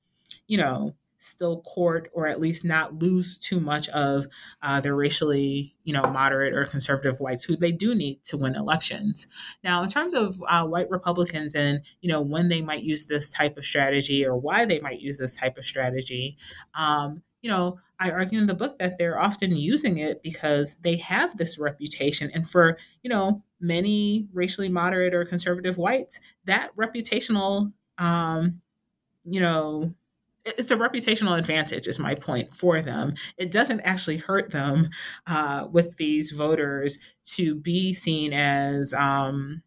[0.47, 4.25] you know, still court or at least not lose too much of
[4.61, 8.55] uh, their racially, you know, moderate or conservative whites who they do need to win
[8.55, 9.27] elections.
[9.63, 13.29] Now, in terms of uh, white Republicans and you know when they might use this
[13.29, 16.37] type of strategy or why they might use this type of strategy,
[16.73, 20.95] um, you know, I argue in the book that they're often using it because they
[20.97, 27.73] have this reputation, and for you know many racially moderate or conservative whites, that reputational
[27.97, 28.61] um,
[29.23, 29.93] you know
[30.57, 34.87] it's a reputational advantage is my point for them it doesn't actually hurt them
[35.27, 39.61] uh, with these voters to be seen as um,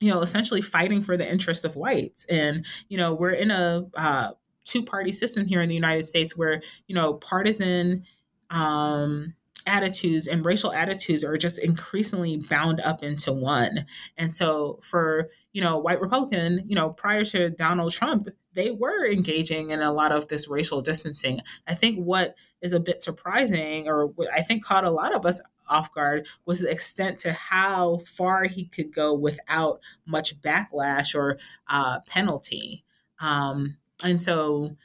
[0.00, 3.84] you know essentially fighting for the interest of whites and you know we're in a
[3.96, 4.30] uh,
[4.64, 8.02] two party system here in the united states where you know partisan
[8.50, 9.34] um,
[9.66, 13.86] attitudes and racial attitudes are just increasingly bound up into one.
[14.16, 19.06] And so for, you know, white Republican, you know, prior to Donald Trump, they were
[19.06, 21.40] engaging in a lot of this racial distancing.
[21.66, 25.40] I think what is a bit surprising, or I think caught a lot of us
[25.68, 31.38] off guard, was the extent to how far he could go without much backlash or
[31.68, 32.84] uh, penalty.
[33.20, 34.76] Um, and so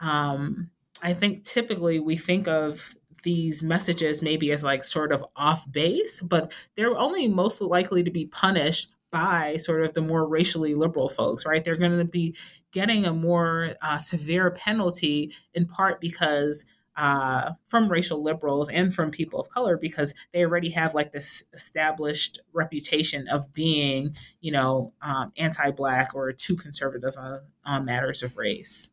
[0.00, 0.70] um,
[1.02, 6.20] I think typically we think of these messages maybe as like sort of off base,
[6.20, 11.08] but they're only most likely to be punished by sort of the more racially liberal
[11.08, 11.64] folks, right?
[11.64, 12.36] They're going to be
[12.70, 19.10] getting a more uh, severe penalty in part because uh, from racial liberals and from
[19.10, 24.92] people of color because they already have like this established reputation of being, you know,
[25.00, 28.90] um, anti-black or too conservative uh, on matters of race.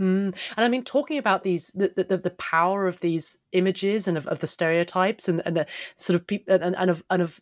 [0.00, 0.36] Mm.
[0.56, 4.26] And I mean, talking about these, the, the, the power of these images and of,
[4.26, 7.40] of the stereotypes and, and the sort of people and, and of and of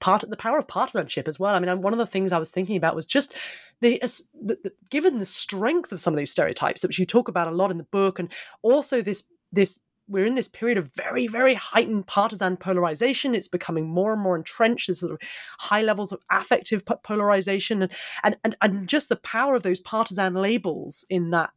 [0.00, 1.54] part the power of partisanship as well.
[1.54, 3.34] I mean, one of the things I was thinking about was just
[3.80, 7.48] the, the, the, given the strength of some of these stereotypes, which you talk about
[7.48, 8.28] a lot in the book, and
[8.62, 9.80] also this this
[10.10, 13.34] we're in this period of very very heightened partisan polarization.
[13.34, 14.88] It's becoming more and more entrenched.
[14.88, 15.20] There's sort of
[15.58, 17.92] high levels of affective polarization, and
[18.24, 21.50] and and, and just the power of those partisan labels in that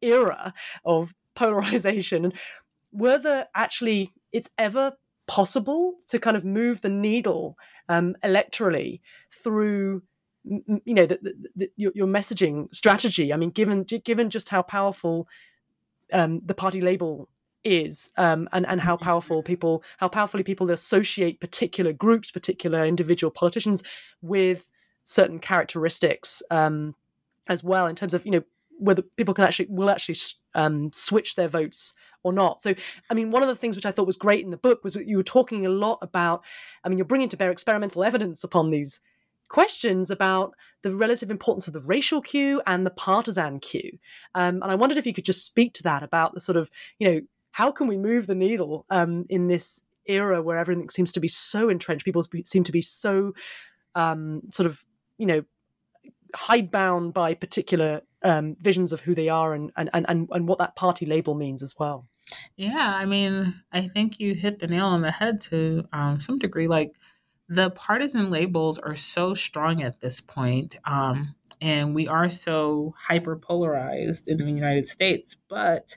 [0.00, 2.34] era of polarization and
[2.90, 4.92] whether actually it's ever
[5.28, 7.56] possible to kind of move the needle
[7.88, 9.00] um, electorally
[9.44, 10.02] through
[10.44, 13.32] you know the, the, the, your, your, messaging strategy.
[13.32, 15.28] I mean given given just how powerful
[16.12, 17.28] um, the party label
[17.64, 23.30] is um, and and how powerful people how powerfully people associate particular groups particular individual
[23.30, 23.82] politicians
[24.22, 24.68] with
[25.04, 26.94] certain characteristics um,
[27.46, 28.42] as well in terms of you know
[28.78, 30.16] whether people can actually will actually
[30.54, 32.60] um, switch their votes or not.
[32.60, 32.74] So,
[33.10, 34.94] I mean, one of the things which I thought was great in the book was
[34.94, 36.44] that you were talking a lot about.
[36.82, 39.00] I mean, you're bringing to bear experimental evidence upon these
[39.48, 43.98] questions about the relative importance of the racial cue and the partisan cue.
[44.34, 46.70] Um, and I wondered if you could just speak to that about the sort of,
[46.98, 47.20] you know,
[47.52, 51.28] how can we move the needle um, in this era where everything seems to be
[51.28, 52.04] so entrenched?
[52.04, 53.32] People seem to be so
[53.94, 54.84] um, sort of,
[55.16, 55.44] you know,
[56.34, 60.76] hidebound by particular um, visions of who they are and, and, and, and what that
[60.76, 62.06] party label means as well.
[62.56, 66.38] Yeah, I mean, I think you hit the nail on the head to um, some
[66.38, 66.68] degree.
[66.68, 66.96] Like
[67.48, 73.36] the partisan labels are so strong at this point, um, and we are so hyper
[73.36, 75.36] polarized in the United States.
[75.48, 75.96] But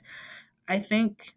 [0.68, 1.34] I think,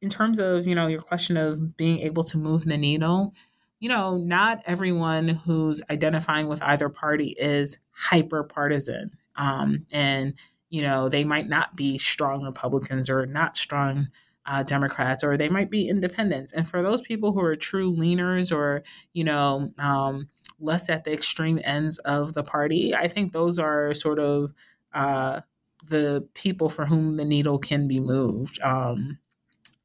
[0.00, 3.32] in terms of you know your question of being able to move the needle,
[3.78, 9.12] you know, not everyone who's identifying with either party is hyper partisan.
[9.36, 10.34] Um, and,
[10.70, 14.08] you know, they might not be strong Republicans or not strong
[14.46, 16.52] uh, Democrats, or they might be independents.
[16.52, 20.28] And for those people who are true leaners or, you know, um,
[20.60, 24.52] less at the extreme ends of the party, I think those are sort of
[24.92, 25.40] uh,
[25.88, 28.60] the people for whom the needle can be moved.
[28.62, 29.18] Um,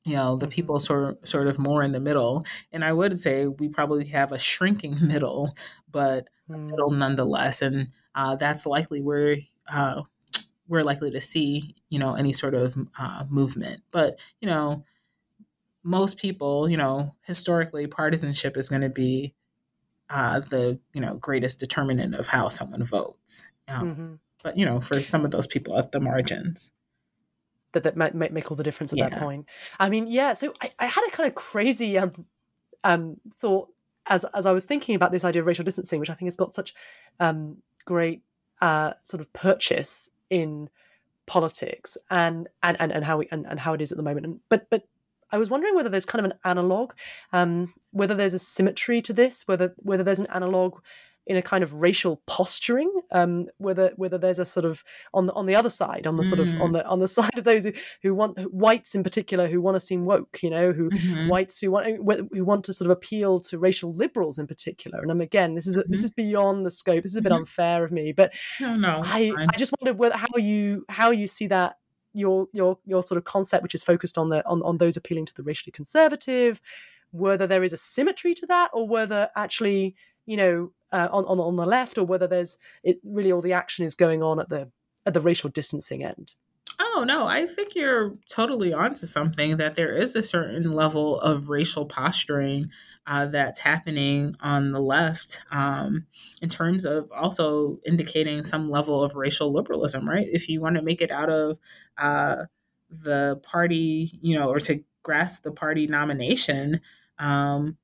[0.05, 0.51] you know the mm-hmm.
[0.51, 4.07] people sort of, sort of more in the middle and i would say we probably
[4.07, 5.51] have a shrinking middle
[5.91, 6.69] but mm.
[6.69, 9.38] middle nonetheless and uh, that's likely where
[9.71, 10.01] uh,
[10.67, 14.83] we're likely to see you know any sort of uh, movement but you know
[15.83, 19.33] most people you know historically partisanship is going to be
[20.09, 24.13] uh, the you know greatest determinant of how someone votes um, mm-hmm.
[24.43, 26.71] but you know for some of those people at the margins
[27.73, 29.10] that that might, might make all the difference at yeah.
[29.10, 29.45] that point.
[29.79, 30.34] I mean, yeah.
[30.34, 32.25] So I, I had a kind of crazy um,
[32.84, 33.69] um, thought
[34.08, 36.36] as as I was thinking about this idea of racial distancing, which I think has
[36.36, 36.73] got such
[37.19, 38.23] um, great
[38.62, 40.69] uh, sort of purchase in
[41.25, 44.25] politics and and and, and how we and, and how it is at the moment.
[44.25, 44.88] And, but but
[45.32, 46.93] I was wondering whether there's kind of an analog,
[47.32, 50.79] um, whether there's a symmetry to this, whether whether there's an analog
[51.29, 55.33] in a kind of racial posturing, um, whether whether there's a sort of on the
[55.33, 56.73] on the other side, on the sort of on mm.
[56.73, 59.79] the on the side of those who, who want whites in particular who want to
[59.79, 61.27] seem woke, you know, who mm-hmm.
[61.27, 61.85] whites who want
[62.33, 64.99] who want to sort of appeal to racial liberals in particular.
[64.99, 65.91] And I'm again, this is a, mm-hmm.
[65.91, 67.03] this is beyond the scope.
[67.03, 67.41] This is a bit mm-hmm.
[67.41, 71.27] unfair of me, but no, no, I, I just wondered whether, how you how you
[71.27, 71.75] see that
[72.13, 75.27] your your your sort of concept, which is focused on the on, on those appealing
[75.27, 76.59] to the racially conservative,
[77.11, 79.95] whether there is a symmetry to that, or whether actually
[80.29, 83.53] you know uh, on, on on the left, or whether there's it really all the
[83.53, 84.71] action is going on at the
[85.05, 86.33] at the racial distancing end.
[86.79, 89.57] Oh no, I think you're totally onto something.
[89.57, 92.69] That there is a certain level of racial posturing
[93.07, 96.05] uh, that's happening on the left, um,
[96.43, 100.08] in terms of also indicating some level of racial liberalism.
[100.08, 101.58] Right, if you want to make it out of
[101.97, 102.43] uh,
[102.89, 106.81] the party, you know, or to grasp the party nomination,
[107.17, 107.77] um,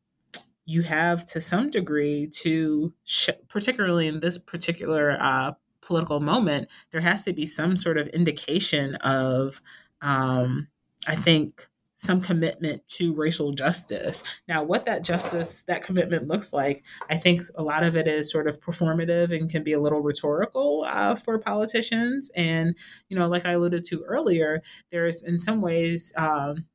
[0.66, 7.02] you have to some degree to, sh- particularly in this particular uh, political moment, there
[7.02, 9.62] has to be some sort of indication of,
[10.02, 10.68] um,
[11.08, 14.42] I think, some commitment to racial justice.
[14.48, 18.30] Now, what that justice, that commitment looks like, I think a lot of it is
[18.30, 22.30] sort of performative and can be a little rhetorical uh, for politicians.
[22.36, 22.76] And,
[23.08, 24.62] you know, like I alluded to earlier,
[24.92, 26.66] there's in some ways, um,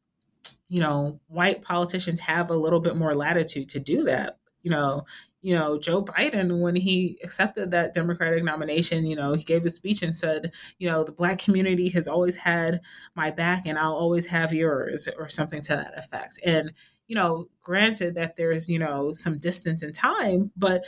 [0.71, 4.39] you know, white politicians have a little bit more latitude to do that.
[4.63, 5.05] You know,
[5.41, 9.71] you know, Joe Biden, when he accepted that Democratic nomination, you know, he gave a
[9.71, 12.81] speech and said, you know, the black community has always had
[13.17, 16.39] my back and I'll always have yours, or something to that effect.
[16.45, 16.73] And,
[17.09, 20.85] you know, granted that there's, you know, some distance in time, but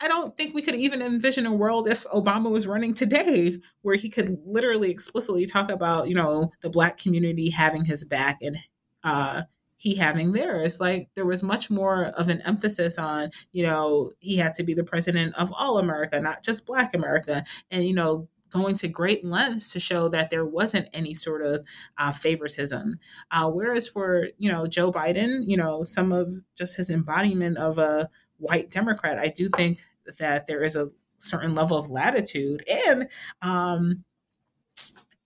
[0.00, 3.96] I don't think we could even envision a world if Obama was running today where
[3.96, 8.56] he could literally explicitly talk about, you know, the black community having his back and
[9.04, 9.42] uh,
[9.76, 10.80] he having theirs.
[10.80, 14.74] Like there was much more of an emphasis on, you know, he had to be
[14.74, 17.44] the president of all America, not just Black America.
[17.70, 21.68] And, you know, going to great lengths to show that there wasn't any sort of
[21.98, 22.94] uh, favoritism.
[23.32, 27.78] Uh, whereas for you know Joe Biden, you know some of just his embodiment of
[27.78, 29.78] a white Democrat, I do think
[30.20, 33.10] that there is a certain level of latitude and
[33.42, 34.04] um,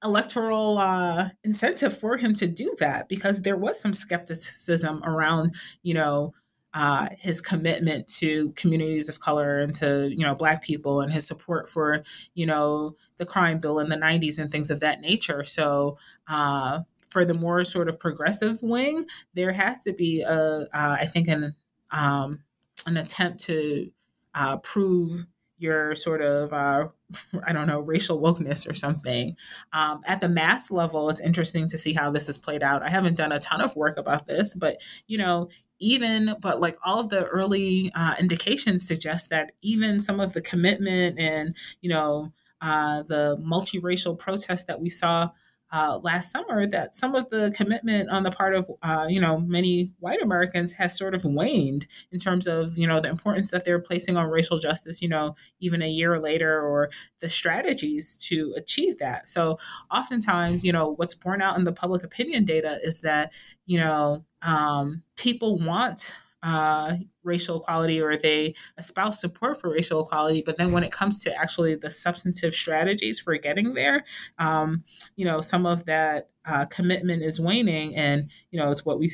[0.05, 5.95] electoral uh, incentive for him to do that because there was some skepticism around, you
[5.95, 6.33] know,
[6.75, 11.27] uh, his commitment to communities of color and to you know black people and his
[11.27, 12.03] support for
[12.35, 15.43] you know the crime bill in the 90s and things of that nature.
[15.45, 15.97] So
[16.29, 16.81] uh,
[17.11, 21.27] for the more sort of progressive wing there has to be a uh, I think
[21.29, 21.55] an
[21.91, 22.45] um,
[22.87, 23.91] an attempt to
[24.35, 25.27] uh, prove
[25.59, 26.89] your sort of uh,
[27.47, 29.37] I don't know racial wokeness or something.
[29.73, 32.83] Um, at the mass level, it's interesting to see how this has played out.
[32.83, 35.49] I haven't done a ton of work about this, but you know,
[35.81, 40.41] even but like all of the early uh, indications suggest that even some of the
[40.41, 45.31] commitment and you know uh, the multiracial protests that we saw
[45.71, 49.39] uh, last summer that some of the commitment on the part of uh, you know
[49.39, 53.65] many white Americans has sort of waned in terms of you know the importance that
[53.65, 55.03] they're placing on racial justice.
[55.03, 56.91] You know, even a year later, or
[57.21, 59.29] the strategies to achieve that.
[59.29, 59.59] So
[59.91, 63.33] oftentimes, you know, what's borne out in the public opinion data is that
[63.67, 66.13] you know um, people want
[66.43, 66.95] uh,
[67.29, 70.43] racial equality or they espouse support for racial equality.
[70.45, 74.05] But then when it comes to actually the substantive strategies for getting there,
[74.39, 74.83] um,
[75.15, 77.95] you know, some of that uh, commitment is waning.
[77.95, 79.11] And, you know, it's what we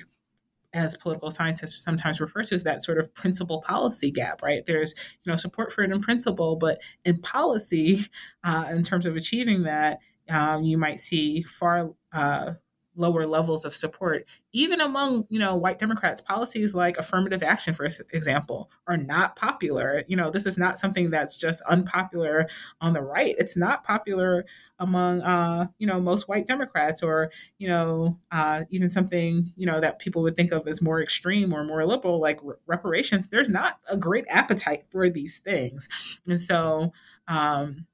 [0.74, 4.66] as political scientists sometimes refer to as that sort of principle policy gap, right?
[4.66, 8.00] There's, you know, support for it in principle, but in policy,
[8.44, 12.54] uh, in terms of achieving that, um, you might see far uh,
[12.96, 17.84] lower levels of support even among you know white democrats policies like affirmative action for
[17.84, 20.04] example are not popular.
[20.06, 22.46] You know this is not something that's just unpopular
[22.80, 23.34] on the right.
[23.38, 24.44] It's not popular
[24.78, 29.80] among uh you know most white democrats or you know uh even something you know
[29.80, 33.28] that people would think of as more extreme or more liberal like reparations.
[33.28, 36.18] There's not a great appetite for these things.
[36.26, 36.92] And so
[37.28, 37.86] um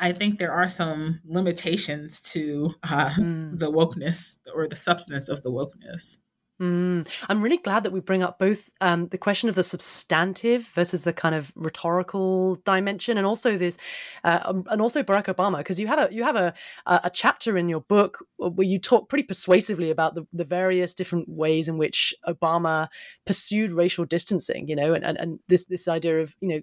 [0.00, 3.58] I think there are some limitations to uh, mm.
[3.58, 6.18] the wokeness or the substance of the wokeness.
[6.60, 7.08] Mm.
[7.28, 11.02] I'm really glad that we bring up both um, the question of the substantive versus
[11.02, 13.76] the kind of rhetorical dimension, and also this,
[14.22, 16.54] uh, um, and also Barack Obama, because you have a you have a
[16.86, 21.28] a chapter in your book where you talk pretty persuasively about the, the various different
[21.28, 22.86] ways in which Obama
[23.26, 26.60] pursued racial distancing, you know, and, and and this this idea of you know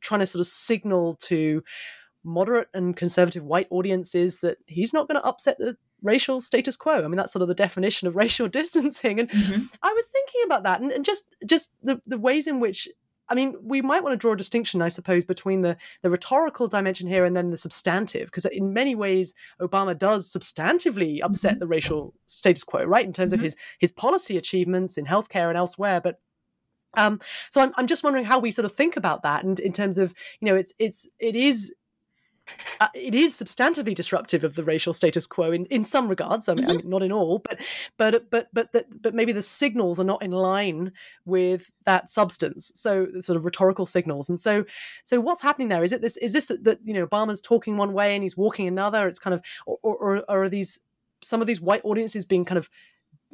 [0.00, 1.62] trying to sort of signal to
[2.24, 7.04] moderate and conservative white audiences that he's not going to upset the racial status quo.
[7.04, 9.20] I mean, that's sort of the definition of racial distancing.
[9.20, 9.62] And mm-hmm.
[9.82, 12.88] I was thinking about that and, and just just the, the ways in which
[13.28, 16.68] I mean, we might want to draw a distinction, I suppose, between the, the rhetorical
[16.68, 21.60] dimension here and then the substantive, because in many ways, Obama does substantively upset mm-hmm.
[21.60, 23.40] the racial status quo, right, in terms mm-hmm.
[23.40, 26.00] of his his policy achievements in healthcare and elsewhere.
[26.00, 26.20] But
[26.96, 27.20] um,
[27.50, 29.96] so I'm, I'm just wondering how we sort of think about that, and in terms
[29.96, 31.74] of you know, it's it's it is
[32.80, 36.48] uh, it is substantively disruptive of the racial status quo in, in some regards.
[36.48, 36.70] I mean, mm-hmm.
[36.72, 37.60] I mean, not in all, but
[37.96, 40.92] but but but but but maybe the signals are not in line
[41.24, 42.72] with that substance.
[42.74, 44.28] So sort of rhetorical signals.
[44.28, 44.64] And so
[45.04, 45.84] so what's happening there?
[45.84, 46.16] Is it this?
[46.18, 49.08] Is this that, that you know Obama's talking one way and he's walking another?
[49.08, 50.80] It's kind of or, or, or are these
[51.22, 52.68] some of these white audiences being kind of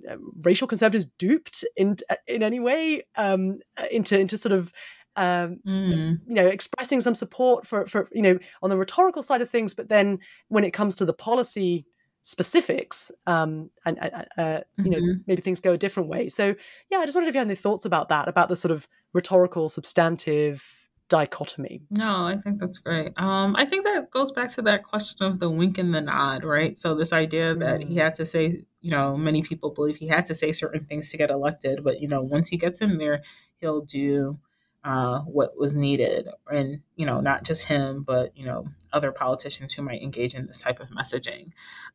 [0.08, 1.96] uh, racial conservatives duped in
[2.26, 3.58] in any way um,
[3.90, 4.72] into into sort of
[5.16, 6.16] um, mm.
[6.26, 9.74] you know, expressing some support for, for, you know, on the rhetorical side of things,
[9.74, 11.86] but then when it comes to the policy
[12.22, 15.20] specifics, um, and, uh, uh, you know, mm-hmm.
[15.26, 16.28] maybe things go a different way.
[16.28, 16.54] So,
[16.90, 18.86] yeah, I just wondered if you had any thoughts about that, about the sort of
[19.12, 21.82] rhetorical, substantive dichotomy.
[21.90, 23.12] No, I think that's great.
[23.16, 26.44] Um, I think that goes back to that question of the wink and the nod,
[26.44, 26.78] right?
[26.78, 28.02] So this idea that he mm.
[28.02, 31.18] had to say, you know, many people believe he had to say certain things to
[31.18, 33.20] get elected, but you know, once he gets in there,
[33.56, 34.38] he'll do
[34.82, 39.74] uh, what was needed, and you know, not just him, but you know, other politicians
[39.74, 41.52] who might engage in this type of messaging.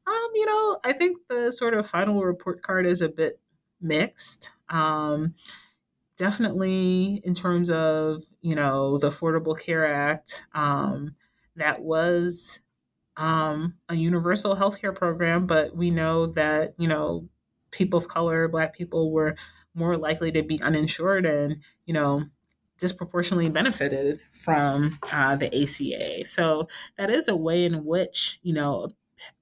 [0.07, 3.39] Um, you know, I think the sort of final report card is a bit
[3.81, 4.51] mixed.
[4.69, 5.35] Um,
[6.17, 11.15] definitely in terms of you know the affordable care act um,
[11.55, 12.61] that was
[13.17, 17.27] um, a universal health care program but we know that you know
[17.71, 19.35] people of color black people were
[19.73, 22.23] more likely to be uninsured and you know
[22.77, 26.67] disproportionately benefited from uh, the aca so
[26.97, 28.89] that is a way in which you know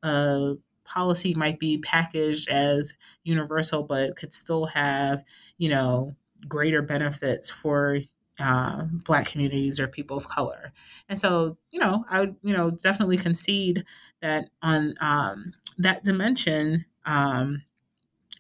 [0.03, 0.55] a
[0.86, 5.23] policy might be packaged as universal but could still have
[5.57, 6.15] you know
[6.47, 7.97] greater benefits for
[8.39, 10.73] uh, black communities or people of color.
[11.07, 13.86] And so, you know, I would, you know, definitely concede
[14.21, 17.63] that on um, that dimension, um,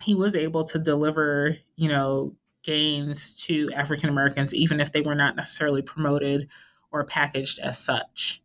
[0.01, 5.15] he was able to deliver, you know, gains to African Americans, even if they were
[5.15, 6.47] not necessarily promoted
[6.91, 8.41] or packaged as such.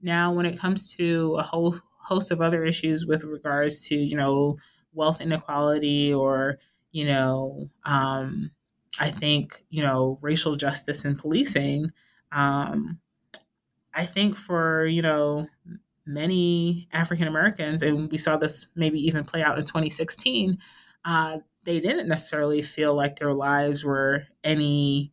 [0.00, 4.16] Now, when it comes to a whole host of other issues with regards to, you
[4.16, 4.58] know,
[4.92, 6.58] wealth inequality or,
[6.92, 8.52] you know, um,
[9.00, 11.92] I think, you know, racial justice and policing,
[12.32, 13.00] um,
[13.94, 15.48] I think for, you know,
[16.06, 20.58] many African Americans, and we saw this maybe even play out in 2016,
[21.04, 21.38] uh,
[21.68, 25.12] they didn't necessarily feel like their lives were any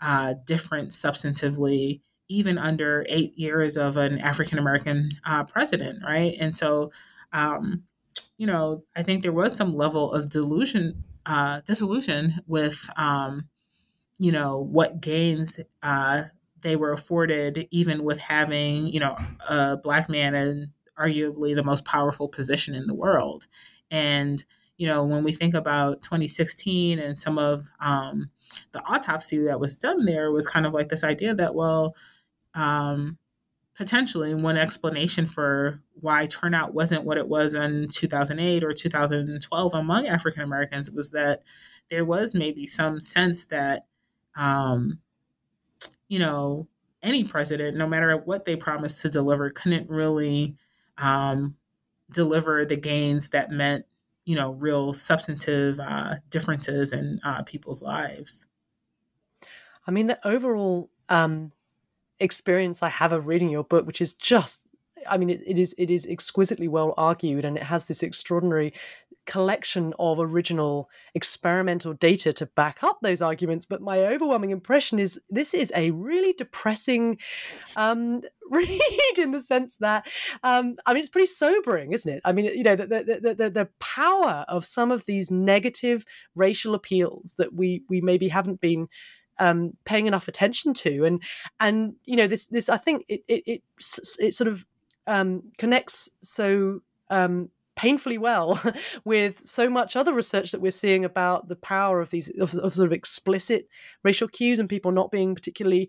[0.00, 6.34] uh, different substantively, even under eight years of an African American uh, president, right?
[6.40, 6.90] And so,
[7.34, 7.82] um,
[8.38, 13.50] you know, I think there was some level of delusion uh, disillusion with, um,
[14.18, 16.22] you know, what gains uh,
[16.62, 21.84] they were afforded, even with having, you know, a black man in arguably the most
[21.84, 23.44] powerful position in the world.
[23.90, 24.42] And,
[24.80, 28.30] you know, when we think about 2016 and some of um,
[28.72, 31.94] the autopsy that was done there was kind of like this idea that, well,
[32.54, 33.18] um,
[33.76, 40.06] potentially one explanation for why turnout wasn't what it was in 2008 or 2012 among
[40.06, 41.42] African Americans was that
[41.90, 43.84] there was maybe some sense that,
[44.34, 44.98] um,
[46.08, 46.68] you know,
[47.02, 50.56] any president, no matter what they promised to deliver, couldn't really
[50.96, 51.58] um,
[52.10, 53.84] deliver the gains that meant,
[54.30, 58.46] you know, real substantive uh, differences in uh, people's lives.
[59.88, 61.50] I mean, the overall um,
[62.20, 64.68] experience I have of reading your book, which is just
[65.08, 68.72] I mean, it, it is it is exquisitely well argued, and it has this extraordinary
[69.26, 73.66] collection of original experimental data to back up those arguments.
[73.66, 77.18] But my overwhelming impression is this is a really depressing
[77.76, 80.06] um, read in the sense that
[80.42, 82.20] um, I mean, it's pretty sobering, isn't it?
[82.24, 86.04] I mean, you know, the the, the the power of some of these negative
[86.34, 88.88] racial appeals that we we maybe haven't been
[89.38, 91.22] um, paying enough attention to, and
[91.58, 93.62] and you know this this I think it it it,
[94.18, 94.64] it sort of
[95.06, 97.50] um, connects so um,
[97.80, 98.60] painfully well
[99.04, 102.74] with so much other research that we're seeing about the power of these of, of
[102.74, 103.66] sort of explicit
[104.04, 105.88] racial cues and people not being particularly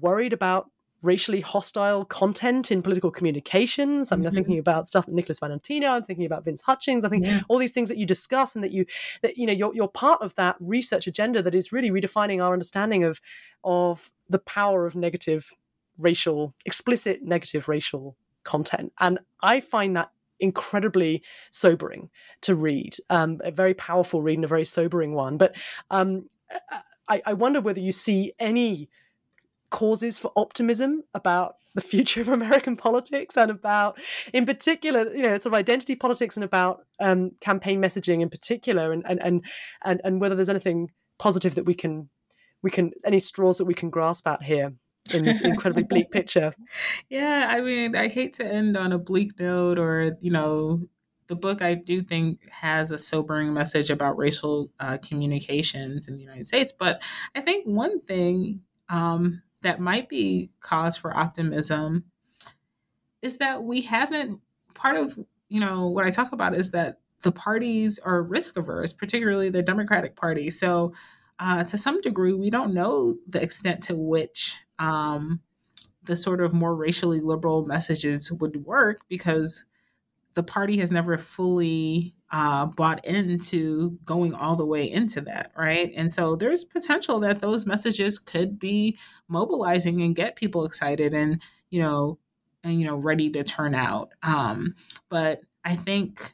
[0.00, 0.68] worried about
[1.02, 4.10] racially hostile content in political communications.
[4.10, 4.26] I mean, mm-hmm.
[4.26, 5.90] I'm thinking about stuff that Nicholas Valentino.
[5.90, 7.04] I'm thinking about Vince Hutchings.
[7.04, 7.42] I think yeah.
[7.46, 8.84] all these things that you discuss and that you
[9.22, 12.52] that you know you're you're part of that research agenda that is really redefining our
[12.52, 13.20] understanding of
[13.62, 15.52] of the power of negative
[15.98, 18.92] racial explicit negative racial content.
[18.98, 20.10] And I find that
[20.40, 22.10] incredibly sobering
[22.42, 22.96] to read.
[23.10, 25.36] Um, a very powerful read and a very sobering one.
[25.36, 25.56] But
[25.90, 26.28] um,
[27.08, 28.88] I, I wonder whether you see any
[29.70, 33.98] causes for optimism about the future of American politics and about,
[34.32, 38.92] in particular, you know, sort of identity politics and about um, campaign messaging in particular,
[38.92, 39.44] and, and and
[39.84, 42.08] and and whether there's anything positive that we can
[42.62, 44.72] we can any straws that we can grasp at here
[45.14, 46.54] in this incredibly bleak picture.
[47.08, 50.88] Yeah, I mean, I hate to end on a bleak note or you know
[51.26, 56.22] the book I do think has a sobering message about racial uh, communications in the
[56.22, 56.72] United States.
[56.72, 57.02] But
[57.34, 62.04] I think one thing um, that might be cause for optimism
[63.22, 64.42] is that we haven't
[64.74, 68.92] part of you know what i talk about is that the parties are risk averse
[68.92, 70.92] particularly the democratic party so
[71.40, 75.40] uh, to some degree we don't know the extent to which um,
[76.08, 79.66] the sort of more racially liberal messages would work because
[80.34, 85.92] the party has never fully uh, bought into going all the way into that, right?
[85.94, 88.96] And so there's potential that those messages could be
[89.28, 92.18] mobilizing and get people excited and you know
[92.64, 94.10] and you know ready to turn out.
[94.22, 94.74] Um,
[95.10, 96.32] but I think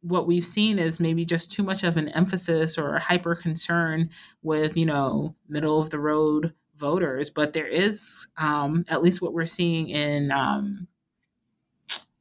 [0.00, 4.10] what we've seen is maybe just too much of an emphasis or hyper concern
[4.42, 9.32] with you know middle of the road voters but there is um, at least what
[9.32, 10.86] we're seeing in um,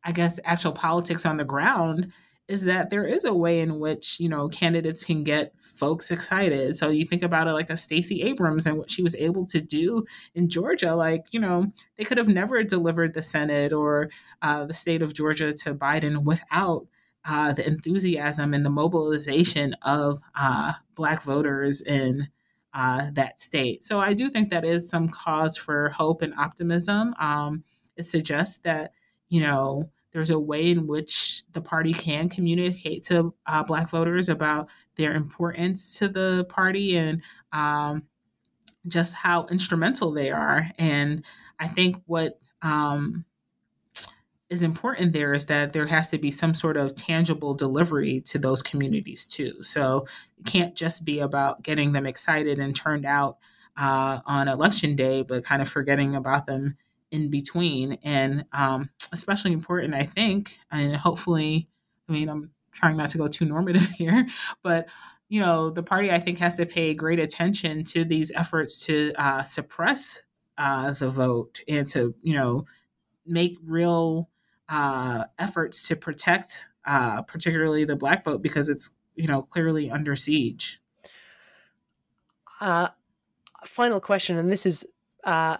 [0.03, 2.11] i guess actual politics on the ground
[2.47, 6.75] is that there is a way in which you know candidates can get folks excited.
[6.75, 9.59] So you think about it like a stacey abrams and what she was able to
[9.59, 14.09] do in georgia like you know they could have never delivered the senate or
[14.41, 16.85] uh, the state of georgia to biden without
[17.25, 22.29] uh, the enthusiasm and the mobilization of uh, Black voters in
[22.75, 23.83] uh, that state.
[23.83, 27.15] So I do think that is some cause for hope and optimism.
[27.17, 27.63] Um,
[27.95, 28.91] it suggests that,
[29.29, 34.29] you know, there's a way in which the party can communicate to uh, Black voters
[34.29, 37.21] about their importance to the party and
[37.53, 38.03] um,
[38.87, 40.67] just how instrumental they are.
[40.77, 41.25] And
[41.57, 43.25] I think what um,
[44.55, 48.39] is important there is that there has to be some sort of tangible delivery to
[48.39, 49.61] those communities too.
[49.61, 50.05] So
[50.39, 53.37] it can't just be about getting them excited and turned out
[53.77, 56.77] uh, on election day, but kind of forgetting about them
[57.11, 57.99] in between.
[58.01, 61.67] And um, especially important, I think, and hopefully,
[62.07, 64.25] I mean, I'm trying not to go too normative here,
[64.63, 64.87] but
[65.27, 69.11] you know, the party I think has to pay great attention to these efforts to
[69.17, 70.21] uh, suppress
[70.57, 72.65] uh, the vote and to you know
[73.25, 74.29] make real
[74.69, 80.15] uh, efforts to protect, uh, particularly the black vote, because it's you know clearly under
[80.15, 80.81] siege.
[82.61, 82.89] Uh,
[83.63, 84.85] final question, and this is
[85.23, 85.57] uh,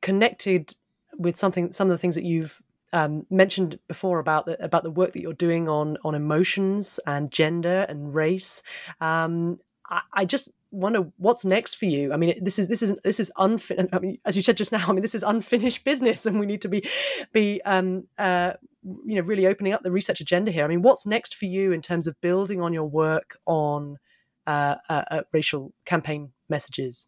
[0.00, 0.74] connected
[1.18, 4.90] with something, some of the things that you've um, mentioned before about the about the
[4.90, 8.62] work that you're doing on on emotions and gender and race.
[9.00, 9.58] Um,
[9.90, 12.12] I, I, just wonder what's next for you.
[12.12, 13.88] I mean, this is this is this is unfinished.
[13.92, 16.46] I mean, as you said just now, I mean, this is unfinished business, and we
[16.46, 16.88] need to be
[17.32, 18.52] be um, uh,
[18.82, 20.64] you know really opening up the research agenda here.
[20.64, 23.98] I mean, what's next for you in terms of building on your work on
[24.46, 27.07] uh, uh, uh racial campaign messages?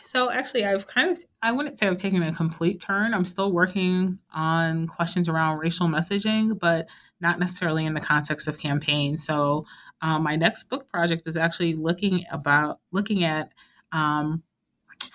[0.00, 3.14] So actually, I've kind of I wouldn't say I've taken a complete turn.
[3.14, 6.88] I'm still working on questions around racial messaging, but
[7.20, 9.18] not necessarily in the context of campaign.
[9.18, 9.64] So
[10.02, 13.52] um, my next book project is actually looking about looking at
[13.92, 14.42] um,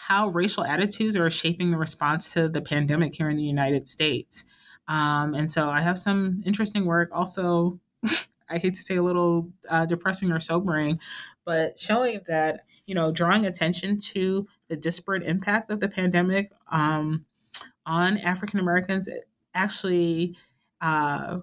[0.07, 4.43] how racial attitudes are shaping the response to the pandemic here in the United States.
[4.87, 7.79] Um, and so I have some interesting work also
[8.51, 10.99] I hate to say a little uh, depressing or sobering,
[11.45, 17.25] but showing that, you know, drawing attention to the disparate impact of the pandemic um,
[17.85, 19.09] on African Americans
[19.53, 20.35] actually
[20.81, 21.39] uh,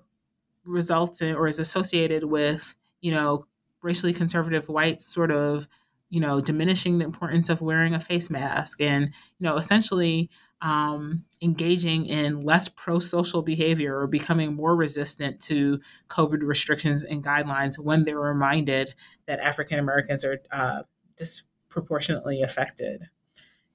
[0.64, 3.44] results in or is associated with, you know,
[3.82, 5.68] racially conservative whites sort of,
[6.10, 10.30] you know, diminishing the importance of wearing a face mask and, you know, essentially
[10.60, 17.24] um, engaging in less pro social behavior or becoming more resistant to COVID restrictions and
[17.24, 18.94] guidelines when they're reminded
[19.26, 20.82] that African Americans are uh,
[21.16, 23.08] disproportionately affected.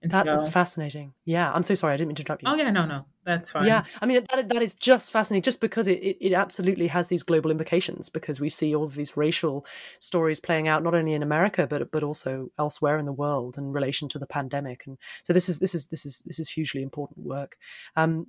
[0.03, 1.13] And that so, was fascinating.
[1.23, 1.93] Yeah, I'm so sorry.
[1.93, 2.49] I didn't mean to interrupt you.
[2.49, 3.65] Oh yeah, no, no, that's fine.
[3.65, 7.07] Yeah, I mean that that is just fascinating, just because it, it, it absolutely has
[7.07, 8.09] these global implications.
[8.09, 9.65] Because we see all of these racial
[9.99, 13.71] stories playing out not only in America but but also elsewhere in the world in
[13.71, 14.83] relation to the pandemic.
[14.85, 17.55] And so this is this is this is this is hugely important work.
[17.95, 18.27] Um,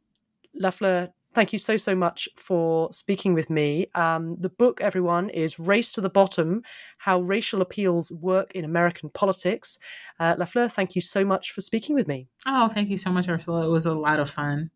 [0.61, 3.89] Lafleur, thank you so so much for speaking with me.
[3.95, 6.63] Um, the book everyone is race to the bottom
[6.99, 9.79] how racial appeals work in american politics.
[10.21, 12.29] Uh, lafleur thank you so much for speaking with me.
[12.47, 13.67] Oh thank you so much ursula.
[13.67, 14.71] It was a lot of fun